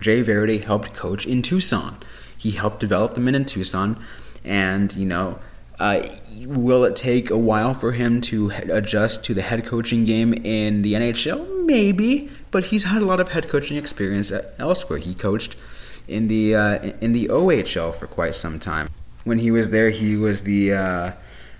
Jay 0.00 0.22
Varady 0.22 0.62
helped 0.62 0.92
coach 0.92 1.26
in 1.26 1.40
Tucson. 1.40 1.96
He 2.36 2.50
helped 2.50 2.80
develop 2.80 3.14
them 3.14 3.26
in 3.26 3.44
Tucson, 3.46 4.02
and 4.44 4.94
you 4.94 5.06
know, 5.06 5.38
uh, 5.80 6.02
will 6.46 6.84
it 6.84 6.94
take 6.94 7.30
a 7.30 7.38
while 7.38 7.74
for 7.74 7.92
him 7.92 8.20
to 8.22 8.52
adjust 8.70 9.24
to 9.24 9.34
the 9.34 9.42
head 9.42 9.66
coaching 9.66 10.04
game 10.04 10.32
in 10.32 10.82
the 10.82 10.94
NHL? 10.94 11.64
Maybe, 11.64 12.30
but 12.50 12.64
he's 12.64 12.84
had 12.84 13.02
a 13.02 13.04
lot 13.04 13.20
of 13.20 13.30
head 13.30 13.48
coaching 13.48 13.76
experience 13.76 14.32
elsewhere. 14.58 14.98
He 14.98 15.14
coached 15.14 15.56
in 16.06 16.28
the 16.28 16.54
uh, 16.54 16.92
in 17.00 17.12
the 17.12 17.26
OHL 17.28 17.94
for 17.94 18.06
quite 18.06 18.34
some 18.34 18.58
time. 18.58 18.88
When 19.24 19.38
he 19.38 19.50
was 19.50 19.70
there, 19.70 19.90
he 19.90 20.16
was 20.16 20.42
the 20.42 20.74
uh, 20.74 21.12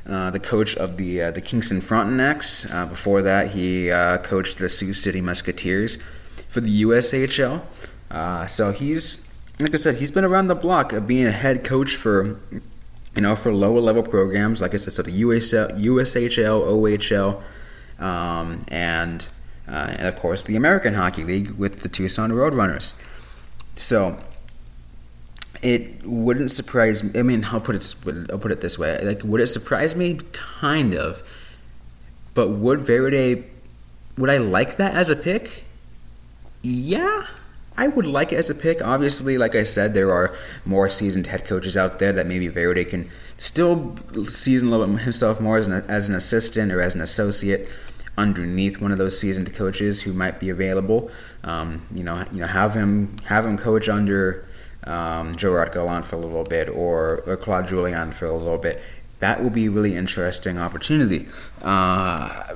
uh, 0.08 0.30
the 0.30 0.40
coach 0.40 0.76
of 0.76 0.96
the 0.96 1.22
uh, 1.22 1.30
the 1.30 1.40
Kingston 1.40 1.80
Frontenacs. 1.80 2.72
Uh, 2.72 2.86
before 2.86 3.22
that, 3.22 3.48
he 3.48 3.90
uh, 3.90 4.18
coached 4.18 4.58
the 4.58 4.68
Sioux 4.68 4.92
City 4.92 5.20
Musketeers 5.20 5.96
for 6.48 6.60
the 6.60 6.82
USHL. 6.82 7.62
so 8.48 8.70
he's 8.70 9.28
like 9.60 9.72
I 9.72 9.76
said, 9.76 9.96
he's 9.96 10.10
been 10.10 10.24
around 10.24 10.48
the 10.48 10.54
block 10.54 10.92
of 10.92 11.06
being 11.06 11.26
a 11.26 11.32
head 11.32 11.64
coach 11.64 11.96
for 11.96 12.40
you 13.14 13.22
know 13.22 13.36
for 13.36 13.54
lower 13.54 13.80
level 13.80 14.02
programs. 14.02 14.60
Like 14.60 14.74
I 14.74 14.76
said, 14.76 14.92
so 14.92 15.02
the 15.02 15.22
USL, 15.22 15.78
USHL, 15.80 16.66
OHL, 16.66 18.02
um, 18.02 18.60
and 18.68 19.28
uh, 19.68 19.94
and 19.98 20.06
of 20.08 20.16
course 20.16 20.44
the 20.44 20.56
American 20.56 20.94
Hockey 20.94 21.24
League 21.24 21.50
with 21.52 21.80
the 21.80 21.88
Tucson 21.88 22.30
Roadrunners. 22.30 23.00
So 23.76 24.18
it 25.62 26.04
wouldn't 26.04 26.50
surprise 26.50 27.02
me. 27.02 27.18
I 27.18 27.22
mean, 27.22 27.44
I'll 27.46 27.60
put 27.60 27.76
it 27.76 28.30
I'll 28.30 28.38
put 28.38 28.52
it 28.52 28.60
this 28.60 28.78
way: 28.78 29.02
like, 29.02 29.22
would 29.22 29.40
it 29.40 29.46
surprise 29.46 29.96
me? 29.96 30.20
Kind 30.32 30.94
of. 30.94 31.22
But 32.34 32.50
would 32.50 32.80
Varady? 32.80 33.44
Would 34.18 34.30
I 34.30 34.38
like 34.38 34.76
that 34.76 34.94
as 34.94 35.08
a 35.08 35.16
pick? 35.16 35.64
Yeah, 36.62 37.26
I 37.76 37.88
would 37.88 38.06
like 38.06 38.32
it 38.32 38.36
as 38.36 38.50
a 38.50 38.54
pick. 38.54 38.84
Obviously, 38.84 39.36
like 39.36 39.54
I 39.54 39.64
said, 39.64 39.94
there 39.94 40.12
are 40.12 40.36
more 40.64 40.88
seasoned 40.88 41.26
head 41.26 41.44
coaches 41.44 41.76
out 41.76 41.98
there 41.98 42.12
that 42.12 42.26
maybe 42.26 42.48
Varady 42.48 42.88
can 42.88 43.10
still 43.36 43.96
season 44.26 44.68
a 44.68 44.70
little 44.70 44.86
bit 44.86 45.02
himself 45.02 45.40
more 45.40 45.58
as 45.58 45.66
an, 45.66 45.84
as 45.88 46.08
an 46.08 46.14
assistant 46.14 46.70
or 46.72 46.80
as 46.80 46.94
an 46.94 47.00
associate 47.00 47.68
underneath 48.16 48.80
one 48.80 48.92
of 48.92 48.98
those 48.98 49.18
seasoned 49.18 49.52
coaches 49.54 50.02
who 50.02 50.12
might 50.12 50.38
be 50.38 50.48
available. 50.50 51.10
Um, 51.42 51.82
you 51.92 52.04
know, 52.04 52.24
you 52.32 52.40
know, 52.40 52.46
have 52.46 52.74
him 52.74 53.18
have 53.26 53.44
him 53.44 53.56
coach 53.56 53.88
under 53.88 54.46
um, 54.84 55.34
Gerard 55.34 55.72
Gallant 55.72 56.04
for 56.04 56.16
a 56.16 56.18
little 56.18 56.44
bit 56.44 56.68
or, 56.68 57.22
or 57.26 57.36
Claude 57.36 57.66
Julien 57.66 58.12
for 58.12 58.26
a 58.26 58.32
little 58.32 58.58
bit. 58.58 58.80
That 59.18 59.42
will 59.42 59.50
be 59.50 59.66
a 59.66 59.70
really 59.70 59.96
interesting 59.96 60.58
opportunity. 60.58 61.26
Uh, 61.62 62.54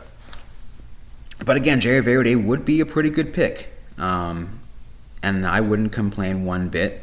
but 1.45 1.57
again, 1.57 1.81
Jerry 1.81 2.03
Varady 2.03 2.43
would 2.43 2.65
be 2.65 2.81
a 2.81 2.87
pretty 2.87 3.11
good 3.11 3.33
pick. 3.33 3.71
Um, 3.97 4.58
and 5.23 5.47
I 5.47 5.61
wouldn't 5.61 5.93
complain 5.93 6.45
one 6.45 6.69
bit 6.69 7.03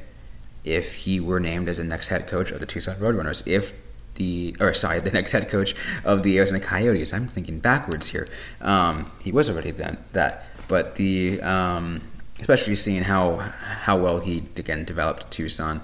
if 0.64 0.96
he 0.96 1.20
were 1.20 1.40
named 1.40 1.70
as 1.70 1.78
the 1.78 1.84
next 1.84 2.08
head 2.08 2.28
coach 2.28 2.52
of 2.52 2.60
the 2.60 2.66
Tucson 2.66 2.96
Roadrunners. 2.98 3.46
If 3.48 3.74
the 4.16 4.56
or 4.60 4.74
sorry, 4.74 5.00
the 5.00 5.12
next 5.12 5.32
head 5.32 5.50
coach 5.50 5.76
of 6.04 6.24
the 6.24 6.38
Arizona 6.38 6.60
Coyotes. 6.60 7.14
I'm 7.14 7.28
thinking 7.28 7.60
backwards 7.60 8.10
here. 8.10 8.28
Um, 8.62 9.12
he 9.22 9.32
was 9.32 9.50
already 9.50 9.72
then 9.72 9.98
that, 10.14 10.46
but 10.68 10.96
the 10.96 11.42
um, 11.42 12.02
especially 12.40 12.76
seeing 12.76 13.04
how 13.04 13.38
how 13.38 13.98
well 13.98 14.20
he 14.20 14.44
again 14.56 14.84
developed 14.84 15.30
Tucson. 15.32 15.82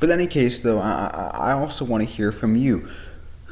But 0.00 0.10
in 0.10 0.20
any 0.20 0.28
case, 0.28 0.60
though, 0.60 0.78
I, 0.78 1.30
I 1.34 1.52
also 1.52 1.84
want 1.84 2.06
to 2.06 2.08
hear 2.08 2.30
from 2.30 2.54
you. 2.54 2.88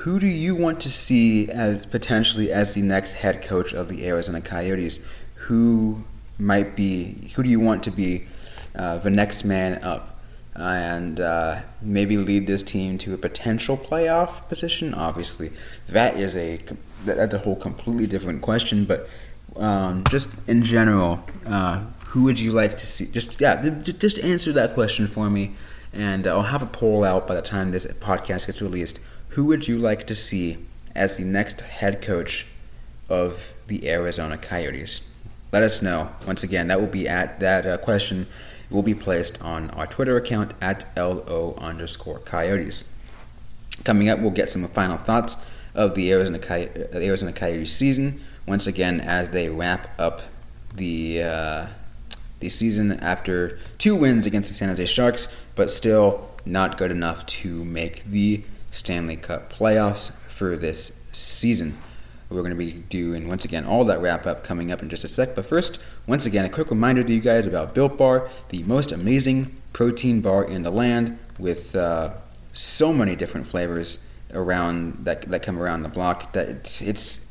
Who 0.00 0.20
do 0.20 0.26
you 0.26 0.54
want 0.54 0.80
to 0.80 0.90
see 0.90 1.48
as 1.48 1.86
potentially 1.86 2.52
as 2.52 2.74
the 2.74 2.82
next 2.82 3.14
head 3.14 3.42
coach 3.42 3.72
of 3.72 3.88
the 3.88 4.06
Arizona 4.06 4.40
Coyotes? 4.40 5.04
Who 5.34 6.04
might 6.38 6.76
be 6.76 7.30
who 7.34 7.42
do 7.42 7.48
you 7.48 7.60
want 7.60 7.82
to 7.84 7.90
be 7.90 8.26
uh, 8.74 8.98
the 8.98 9.10
next 9.10 9.44
man 9.44 9.82
up? 9.82 10.12
And 10.54 11.20
uh, 11.20 11.60
maybe 11.82 12.16
lead 12.16 12.46
this 12.46 12.62
team 12.62 12.96
to 12.98 13.12
a 13.12 13.18
potential 13.18 13.76
playoff 13.76 14.48
position? 14.48 14.94
Obviously 14.94 15.50
that 15.88 16.16
is 16.16 16.34
a 16.34 16.60
that's 17.04 17.34
a 17.34 17.38
whole 17.38 17.56
completely 17.56 18.06
different 18.06 18.42
question 18.42 18.84
but 18.84 19.08
um, 19.56 20.02
just 20.10 20.38
in 20.48 20.64
general 20.64 21.22
uh, 21.46 21.82
who 22.06 22.22
would 22.24 22.40
you 22.40 22.52
like 22.52 22.76
to 22.78 22.86
see? 22.86 23.06
Just 23.12 23.40
yeah 23.40 23.62
just 23.80 24.18
answer 24.20 24.52
that 24.52 24.74
question 24.74 25.06
for 25.06 25.28
me 25.28 25.54
and 25.92 26.26
I'll 26.26 26.42
have 26.42 26.62
a 26.62 26.66
poll 26.66 27.04
out 27.04 27.26
by 27.26 27.34
the 27.34 27.42
time 27.42 27.70
this 27.70 27.86
podcast 27.86 28.46
gets 28.46 28.60
released. 28.62 29.00
Who 29.30 29.44
would 29.46 29.68
you 29.68 29.78
like 29.78 30.06
to 30.06 30.14
see 30.14 30.58
as 30.94 31.16
the 31.16 31.24
next 31.24 31.60
head 31.60 32.02
coach 32.02 32.46
of 33.08 33.54
the 33.66 33.88
Arizona 33.88 34.38
Coyotes? 34.38 35.10
Let 35.52 35.62
us 35.62 35.80
know. 35.82 36.10
Once 36.26 36.42
again, 36.42 36.68
that 36.68 36.80
will 36.80 36.88
be 36.88 37.08
at 37.08 37.40
that 37.40 37.66
uh, 37.66 37.78
question 37.78 38.26
will 38.70 38.82
be 38.82 38.94
placed 38.94 39.42
on 39.42 39.70
our 39.70 39.86
Twitter 39.86 40.16
account 40.16 40.52
at 40.60 40.84
LO 40.96 41.54
underscore 41.58 42.18
Coyotes. 42.18 42.92
Coming 43.84 44.08
up, 44.08 44.18
we'll 44.18 44.30
get 44.30 44.48
some 44.48 44.66
final 44.68 44.96
thoughts 44.96 45.36
of 45.74 45.94
the 45.94 46.10
Arizona, 46.12 46.38
Coy- 46.38 46.70
uh, 46.92 46.98
Arizona 46.98 47.32
Coyotes 47.32 47.72
season. 47.72 48.20
Once 48.46 48.66
again, 48.66 49.00
as 49.00 49.30
they 49.30 49.48
wrap 49.48 49.88
up 50.00 50.22
the 50.74 51.22
uh, 51.22 51.66
the 52.40 52.48
season 52.48 52.92
after 53.00 53.58
two 53.78 53.96
wins 53.96 54.26
against 54.26 54.48
the 54.48 54.54
San 54.54 54.68
Jose 54.68 54.86
Sharks, 54.86 55.34
but 55.54 55.70
still 55.70 56.28
not 56.44 56.78
good 56.78 56.90
enough 56.90 57.24
to 57.26 57.64
make 57.64 58.04
the 58.04 58.44
Stanley 58.70 59.16
Cup 59.16 59.52
playoffs 59.52 60.12
for 60.12 60.56
this 60.56 61.06
season. 61.12 61.76
We're 62.28 62.42
going 62.42 62.50
to 62.50 62.56
be 62.56 62.72
doing, 62.72 63.28
once 63.28 63.44
again, 63.44 63.64
all 63.64 63.84
that 63.84 64.00
wrap 64.00 64.26
up 64.26 64.42
coming 64.42 64.72
up 64.72 64.82
in 64.82 64.88
just 64.88 65.04
a 65.04 65.08
sec. 65.08 65.34
But 65.34 65.46
first, 65.46 65.80
once 66.06 66.26
again, 66.26 66.44
a 66.44 66.48
quick 66.48 66.70
reminder 66.70 67.04
to 67.04 67.12
you 67.12 67.20
guys 67.20 67.46
about 67.46 67.74
Built 67.74 67.96
Bar, 67.96 68.28
the 68.48 68.62
most 68.64 68.90
amazing 68.90 69.56
protein 69.72 70.20
bar 70.20 70.44
in 70.44 70.62
the 70.62 70.70
land 70.70 71.18
with 71.38 71.76
uh, 71.76 72.14
so 72.52 72.92
many 72.92 73.14
different 73.14 73.46
flavors 73.46 74.10
around 74.34 75.04
that, 75.04 75.22
that 75.22 75.42
come 75.42 75.58
around 75.58 75.82
the 75.82 75.88
block 75.88 76.32
that 76.32 76.48
it's, 76.48 76.82
it's 76.82 77.26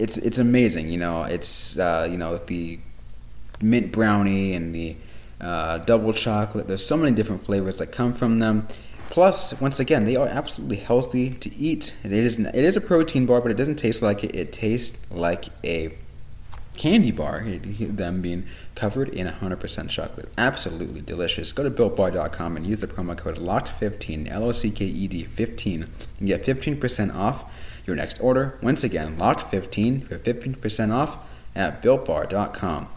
it's 0.00 0.16
it's 0.16 0.38
amazing. 0.38 0.90
You 0.90 0.98
know, 0.98 1.24
it's 1.24 1.78
uh, 1.78 2.08
you 2.10 2.16
know 2.16 2.38
the 2.38 2.78
mint 3.60 3.92
brownie 3.92 4.54
and 4.54 4.74
the 4.74 4.96
uh, 5.40 5.78
double 5.78 6.12
chocolate. 6.12 6.66
There's 6.66 6.84
so 6.84 6.96
many 6.96 7.14
different 7.14 7.42
flavors 7.42 7.76
that 7.76 7.88
come 7.92 8.12
from 8.12 8.38
them. 8.38 8.66
Plus, 9.10 9.60
once 9.60 9.80
again, 9.80 10.04
they 10.04 10.14
are 10.14 10.28
absolutely 10.28 10.76
healthy 10.76 11.30
to 11.30 11.52
eat. 11.56 11.96
It 12.04 12.12
is 12.12 12.38
it 12.38 12.54
is 12.54 12.76
a 12.76 12.80
protein 12.80 13.26
bar, 13.26 13.40
but 13.40 13.50
it 13.50 13.56
doesn't 13.56 13.76
taste 13.76 14.02
like 14.02 14.22
it. 14.22 14.34
It 14.36 14.52
tastes 14.52 15.10
like 15.10 15.46
a 15.64 15.96
candy 16.76 17.10
bar. 17.10 17.44
Them 17.44 18.22
being 18.22 18.46
covered 18.76 19.08
in 19.08 19.26
100% 19.26 19.90
chocolate, 19.90 20.28
absolutely 20.38 21.00
delicious. 21.00 21.52
Go 21.52 21.64
to 21.64 21.70
builtbar.com 21.70 22.56
and 22.56 22.64
use 22.64 22.80
the 22.80 22.86
promo 22.86 23.18
code 23.18 23.36
LOCKED15 23.36 24.30
L 24.30 24.44
O 24.44 24.52
C 24.52 24.70
K 24.70 24.86
E 24.86 25.08
D 25.08 25.24
15 25.24 25.88
and 26.20 26.28
get 26.28 26.44
15% 26.44 27.14
off 27.14 27.44
your 27.86 27.96
next 27.96 28.20
order. 28.20 28.58
Once 28.62 28.84
again, 28.84 29.16
LOCKED15 29.16 30.06
for 30.06 30.18
15% 30.18 30.92
off 30.92 31.18
at 31.56 31.82
builtbar.com. 31.82 32.88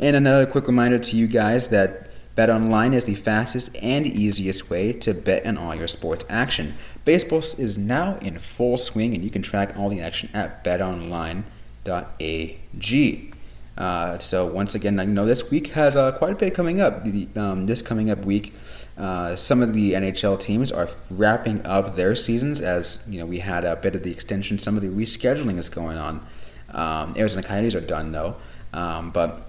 And 0.00 0.16
another 0.16 0.46
quick 0.46 0.66
reminder 0.66 0.98
to 0.98 1.16
you 1.16 1.26
guys 1.26 1.68
that 1.68 2.08
BetOnline 2.36 2.94
is 2.94 3.04
the 3.04 3.14
fastest 3.14 3.76
and 3.80 4.06
easiest 4.06 4.68
way 4.68 4.92
to 4.92 5.14
bet 5.14 5.46
on 5.46 5.56
all 5.56 5.74
your 5.74 5.86
sports 5.86 6.24
action. 6.28 6.74
Baseball 7.04 7.38
is 7.38 7.78
now 7.78 8.16
in 8.18 8.40
full 8.40 8.76
swing, 8.76 9.14
and 9.14 9.22
you 9.22 9.30
can 9.30 9.42
track 9.42 9.76
all 9.76 9.88
the 9.88 10.00
action 10.00 10.30
at 10.34 10.64
betonline.ag. 10.64 11.44
Uh, 13.76 14.18
so 14.18 14.46
once 14.46 14.74
again, 14.74 15.00
I 15.00 15.04
know 15.04 15.26
this 15.26 15.50
week 15.50 15.68
has 15.68 15.96
uh, 15.96 16.12
quite 16.12 16.32
a 16.32 16.36
bit 16.36 16.54
coming 16.54 16.80
up. 16.80 17.06
Um, 17.36 17.66
this 17.66 17.82
coming 17.82 18.10
up 18.10 18.24
week, 18.24 18.54
uh, 18.96 19.36
some 19.36 19.62
of 19.62 19.74
the 19.74 19.92
NHL 19.94 20.38
teams 20.38 20.70
are 20.70 20.88
wrapping 21.10 21.64
up 21.66 21.96
their 21.96 22.14
seasons 22.14 22.60
as 22.60 23.04
you 23.08 23.18
know 23.18 23.26
we 23.26 23.40
had 23.40 23.64
a 23.64 23.74
bit 23.76 23.96
of 23.96 24.04
the 24.04 24.12
extension. 24.12 24.58
Some 24.60 24.76
of 24.76 24.82
the 24.82 24.88
rescheduling 24.88 25.58
is 25.58 25.68
going 25.68 25.98
on. 25.98 26.24
Um, 26.70 27.14
Arizona 27.16 27.42
Coyotes 27.42 27.74
are 27.74 27.80
done 27.80 28.12
though, 28.12 28.36
um, 28.72 29.10
but 29.10 29.48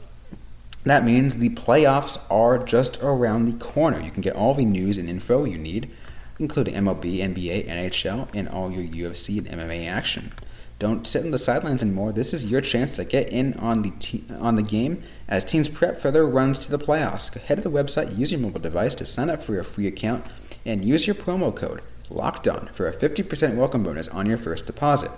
that 0.92 1.04
means 1.04 1.38
the 1.38 1.50
playoffs 1.50 2.20
are 2.30 2.64
just 2.64 3.02
around 3.02 3.46
the 3.46 3.58
corner. 3.58 4.00
You 4.00 4.12
can 4.12 4.22
get 4.22 4.36
all 4.36 4.54
the 4.54 4.66
news 4.66 4.98
and 4.98 5.10
info 5.10 5.44
you 5.44 5.58
need, 5.58 5.90
including 6.40 6.76
MLB, 6.76 7.18
NBA, 7.18 7.68
NHL, 7.68 8.30
and 8.34 8.48
all 8.48 8.72
your 8.72 8.84
UFC 8.84 9.38
and 9.38 9.48
MMA 9.60 9.88
action. 9.88 10.32
Don't 10.78 11.08
sit 11.08 11.24
on 11.24 11.32
the 11.32 11.38
sidelines 11.38 11.82
anymore. 11.82 12.12
This 12.12 12.34
is 12.34 12.52
your 12.52 12.60
chance 12.60 12.92
to 12.94 13.06
get 13.06 13.32
in 13.32 13.54
on 13.54 13.82
the 13.82 13.92
te- 13.92 14.26
on 14.40 14.56
the 14.56 14.62
game 14.62 15.02
as 15.28 15.46
teams 15.46 15.70
prep 15.70 15.98
for 15.98 16.12
their 16.12 16.26
runs 16.26 16.60
to 16.60 16.70
the 16.70 16.84
playoffs. 16.84 17.34
Head 17.40 17.56
to 17.56 17.64
the 17.64 17.72
website, 17.72 18.18
use 18.18 18.32
your 18.32 18.42
mobile 18.42 18.60
device 18.60 18.94
to 18.96 19.06
sign 19.06 19.30
up 19.30 19.42
for 19.42 19.54
your 19.54 19.64
free 19.64 19.88
account, 19.88 20.26
and 20.66 20.84
use 20.84 21.08
your 21.08 21.16
promo 21.16 21.56
code 21.56 21.82
Locked 22.10 22.48
On 22.48 22.68
for 22.68 22.88
a 22.88 22.94
50% 22.94 23.56
welcome 23.56 23.84
bonus 23.84 24.08
on 24.10 24.26
your 24.26 24.38
first 24.38 24.68
deposit. 24.68 25.12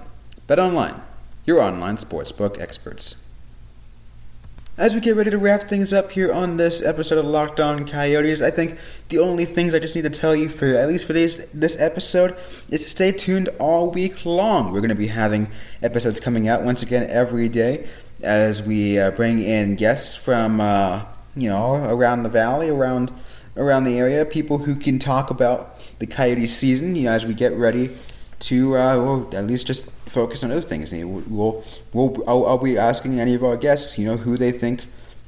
Bet 0.45 0.59
online, 0.59 1.01
your 1.45 1.59
online 1.59 1.97
sportsbook 1.97 2.61
experts. 2.61 3.26
As 4.79 4.93
we 4.93 5.01
get 5.01 5.15
ready 5.15 5.31
to 5.31 5.39
wrap 5.39 5.63
things 5.63 5.91
up 5.91 6.11
here 6.11 6.31
on 6.31 6.57
this 6.57 6.83
episode 6.83 7.17
of 7.17 7.25
Locked 7.25 7.59
On 7.59 7.83
Coyotes, 7.83 8.43
I 8.43 8.51
think 8.51 8.77
the 9.09 9.17
only 9.17 9.43
things 9.43 9.73
I 9.73 9.79
just 9.79 9.95
need 9.95 10.03
to 10.03 10.11
tell 10.11 10.35
you 10.35 10.49
for 10.49 10.67
at 10.75 10.87
least 10.87 11.07
for 11.07 11.13
this 11.13 11.49
this 11.51 11.81
episode 11.81 12.37
is 12.69 12.83
to 12.83 12.89
stay 12.91 13.11
tuned 13.11 13.49
all 13.59 13.89
week 13.89 14.23
long. 14.23 14.71
We're 14.71 14.81
going 14.81 14.89
to 14.89 14.95
be 14.95 15.07
having 15.07 15.49
episodes 15.81 16.19
coming 16.19 16.47
out 16.47 16.61
once 16.61 16.83
again 16.83 17.09
every 17.09 17.49
day 17.49 17.87
as 18.21 18.61
we 18.61 18.99
uh, 18.99 19.09
bring 19.09 19.41
in 19.41 19.77
guests 19.77 20.13
from 20.13 20.61
uh, 20.61 21.05
you 21.35 21.49
know 21.49 21.73
around 21.73 22.21
the 22.21 22.29
valley, 22.29 22.69
around 22.69 23.11
around 23.55 23.85
the 23.85 23.97
area, 23.97 24.25
people 24.25 24.59
who 24.59 24.75
can 24.75 24.99
talk 24.99 25.31
about 25.31 25.89
the 25.97 26.05
Coyotes 26.05 26.55
season. 26.55 26.95
You 26.95 27.05
know, 27.05 27.13
as 27.13 27.25
we 27.25 27.33
get 27.33 27.51
ready 27.53 27.97
to 28.47 28.75
uh, 28.75 29.25
at 29.33 29.45
least 29.45 29.67
just 29.67 29.91
focus 30.07 30.43
on 30.43 30.51
other 30.51 30.61
things. 30.61 30.91
We'll, 30.93 31.63
we'll, 31.93 32.23
I'll, 32.27 32.45
I'll, 32.45 32.57
be 32.57 32.77
asking 32.77 33.19
any 33.19 33.33
of 33.33 33.43
our 33.43 33.57
guests, 33.57 33.99
you 33.99 34.05
know, 34.05 34.15
who 34.15 34.37
they 34.37 34.51
think, 34.51 34.85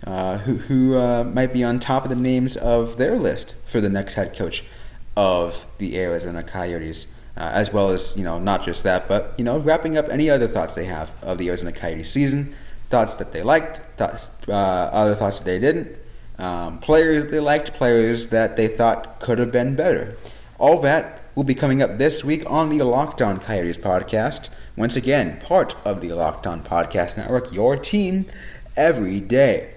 uh, 0.07 0.37
who, 0.37 0.55
who 0.55 0.97
uh, 0.97 1.25
might 1.25 1.51
be 1.51 1.63
on 1.63 1.79
top 1.79 2.03
of 2.03 2.09
the 2.09 2.15
names 2.15 2.55
of 2.55 2.97
their 2.97 3.15
list 3.15 3.67
for 3.67 3.81
the 3.81 3.89
next 3.89 4.13
head 4.13 4.37
coach 4.37 4.63
of 5.17 5.65
the 5.79 5.99
Arizona 5.99 6.43
Coyotes. 6.43 7.15
Uh, 7.37 7.51
as 7.53 7.71
well 7.71 7.89
as, 7.89 8.17
you 8.17 8.23
know, 8.23 8.37
not 8.37 8.65
just 8.65 8.83
that, 8.83 9.07
but, 9.07 9.33
you 9.37 9.45
know, 9.45 9.59
wrapping 9.59 9.95
up 9.95 10.09
any 10.09 10.29
other 10.29 10.45
thoughts 10.45 10.73
they 10.73 10.83
have 10.83 11.13
of 11.21 11.37
the 11.37 11.47
Arizona 11.47 11.71
Coyotes 11.71 12.11
season, 12.11 12.53
thoughts 12.89 13.15
that 13.15 13.31
they 13.31 13.43
liked, 13.43 13.77
thoughts, 13.97 14.29
uh, 14.49 14.51
other 14.51 15.15
thoughts 15.15 15.39
that 15.39 15.45
they 15.45 15.57
didn't, 15.57 15.97
um, 16.37 16.79
players 16.79 17.23
that 17.23 17.31
they 17.31 17.39
liked, 17.39 17.73
players 17.75 18.27
that 18.29 18.57
they 18.57 18.67
thought 18.67 19.21
could 19.21 19.39
have 19.39 19.53
been 19.53 19.73
better. 19.73 20.17
All 20.57 20.81
that 20.81 21.18
will 21.39 21.45
be 21.45 21.55
coming 21.55 21.81
up 21.81 21.97
this 21.97 22.21
week 22.21 22.43
on 22.47 22.67
the 22.67 22.81
Locked 22.81 23.21
On 23.21 23.39
Coyotes 23.39 23.77
podcast. 23.77 24.53
Once 24.75 24.97
again, 24.97 25.39
part 25.39 25.73
of 25.85 26.01
the 26.01 26.11
Locked 26.11 26.45
On 26.45 26.61
Podcast 26.61 27.15
Network, 27.15 27.53
your 27.53 27.77
team 27.77 28.25
every 28.75 29.21
day. 29.21 29.73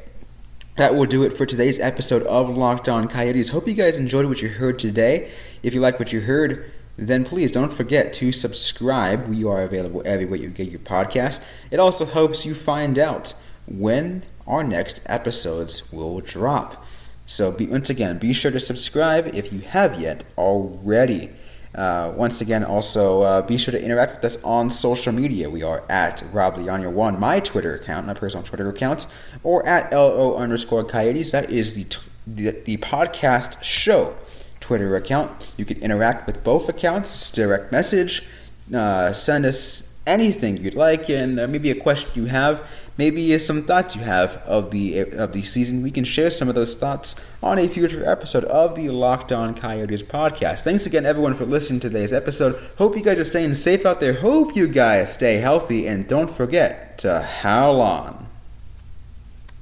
That 0.77 0.97
will 0.97 1.05
do 1.05 1.23
it 1.23 1.33
for 1.33 1.47
today's 1.47 1.79
episode 1.79 2.25
of 2.25 2.51
Locked 2.51 2.89
On 2.89 3.07
Coyotes. 3.07 3.51
Hope 3.51 3.69
you 3.69 3.75
guys 3.75 3.97
enjoyed 3.97 4.27
what 4.27 4.43
you 4.43 4.49
heard 4.49 4.77
today. 4.77 5.31
If 5.63 5.73
you 5.73 5.81
like 5.81 6.01
what 6.01 6.13
you 6.13 6.23
heard, 6.23 6.69
then 6.97 7.25
please 7.25 7.53
don't 7.53 7.73
forget 7.73 8.13
to 8.15 8.33
subscribe. 8.33 9.29
We 9.29 9.45
are 9.45 9.63
available 9.63 10.03
everywhere 10.05 10.41
you 10.41 10.49
get 10.49 10.67
your 10.67 10.81
podcast. 10.81 11.47
It 11.71 11.79
also 11.79 12.07
helps 12.07 12.45
you 12.45 12.57
find 12.57 12.99
out 12.99 13.35
when 13.69 14.25
our 14.49 14.65
next 14.65 15.07
episodes 15.09 15.93
will 15.93 16.19
drop. 16.23 16.85
So 17.25 17.53
be, 17.53 17.67
once 17.67 17.89
again, 17.89 18.19
be 18.19 18.33
sure 18.33 18.51
to 18.51 18.59
subscribe 18.59 19.29
if 19.33 19.53
you 19.53 19.61
have 19.61 20.01
yet 20.01 20.25
already. 20.37 21.31
Uh, 21.75 22.13
once 22.15 22.41
again, 22.41 22.63
also 22.63 23.23
uh, 23.23 23.43
be 23.43 23.57
sure 23.57 23.73
to 23.73 23.83
interact 23.83 24.17
with 24.17 24.25
us 24.25 24.43
on 24.45 24.69
social 24.69 25.13
media. 25.13 25.49
We 25.49 25.63
are 25.63 25.83
at 25.89 26.23
Rob 26.33 26.57
Leonio1, 26.57 27.19
my 27.19 27.41
Twitter 27.41 27.75
account, 27.75 28.07
my 28.07 28.15
personal 28.15 28.45
Twitter 28.45 28.69
account, 28.69 29.07
or 29.43 29.67
at 29.67 29.91
LO 29.93 30.37
underscore 30.37 30.85
Coyotes. 30.85 31.31
That 31.33 31.51
is 31.51 31.75
the, 31.75 31.85
t- 31.85 31.99
the, 32.27 32.51
the 32.51 32.77
podcast 32.77 33.63
show 33.63 34.15
Twitter 34.61 34.97
account. 34.97 35.55
You 35.57 35.65
can 35.65 35.79
interact 35.81 36.27
with 36.27 36.45
both 36.45 36.69
accounts, 36.69 37.31
direct 37.31 37.73
message, 37.73 38.27
uh, 38.75 39.13
send 39.13 39.47
us 39.47 39.93
anything 40.07 40.57
you'd 40.57 40.75
like, 40.75 41.09
and 41.09 41.39
uh, 41.39 41.47
maybe 41.47 41.71
a 41.71 41.75
question 41.75 42.11
you 42.15 42.27
have, 42.27 42.67
maybe 43.03 43.37
some 43.39 43.63
thoughts 43.63 43.97
you 43.97 44.03
have 44.03 44.37
of 44.47 44.71
the 44.71 45.01
of 45.25 45.33
the 45.33 45.43
season. 45.43 45.83
We 45.83 45.91
can 45.91 46.05
share 46.05 46.31
some 46.31 46.49
of 46.49 46.55
those 46.55 46.77
thoughts 46.77 47.17
on 47.43 47.59
a 47.59 47.67
future 47.67 48.09
episode 48.09 48.45
of 48.45 48.77
the 48.77 48.91
Locked 48.91 49.33
On 49.33 49.55
Coyotes 49.55 50.05
podcast. 50.05 50.63
Thanks 50.63 50.87
again, 50.87 51.05
everyone, 51.05 51.35
for 51.35 51.45
listening 51.45 51.81
to 51.81 51.89
today's 51.89 52.13
episode. 52.13 52.55
Hope 52.79 52.97
you 52.97 53.03
guys 53.03 53.19
are 53.19 53.25
staying 53.25 53.55
safe 53.55 53.85
out 53.85 53.99
there. 53.99 54.13
Hope 54.13 54.55
you 54.55 54.69
guys 54.69 55.13
stay 55.13 55.39
healthy, 55.39 55.89
and 55.89 56.07
don't 56.07 56.31
forget 56.31 56.97
to 56.99 57.23
howl 57.23 57.81
on. 57.81 58.22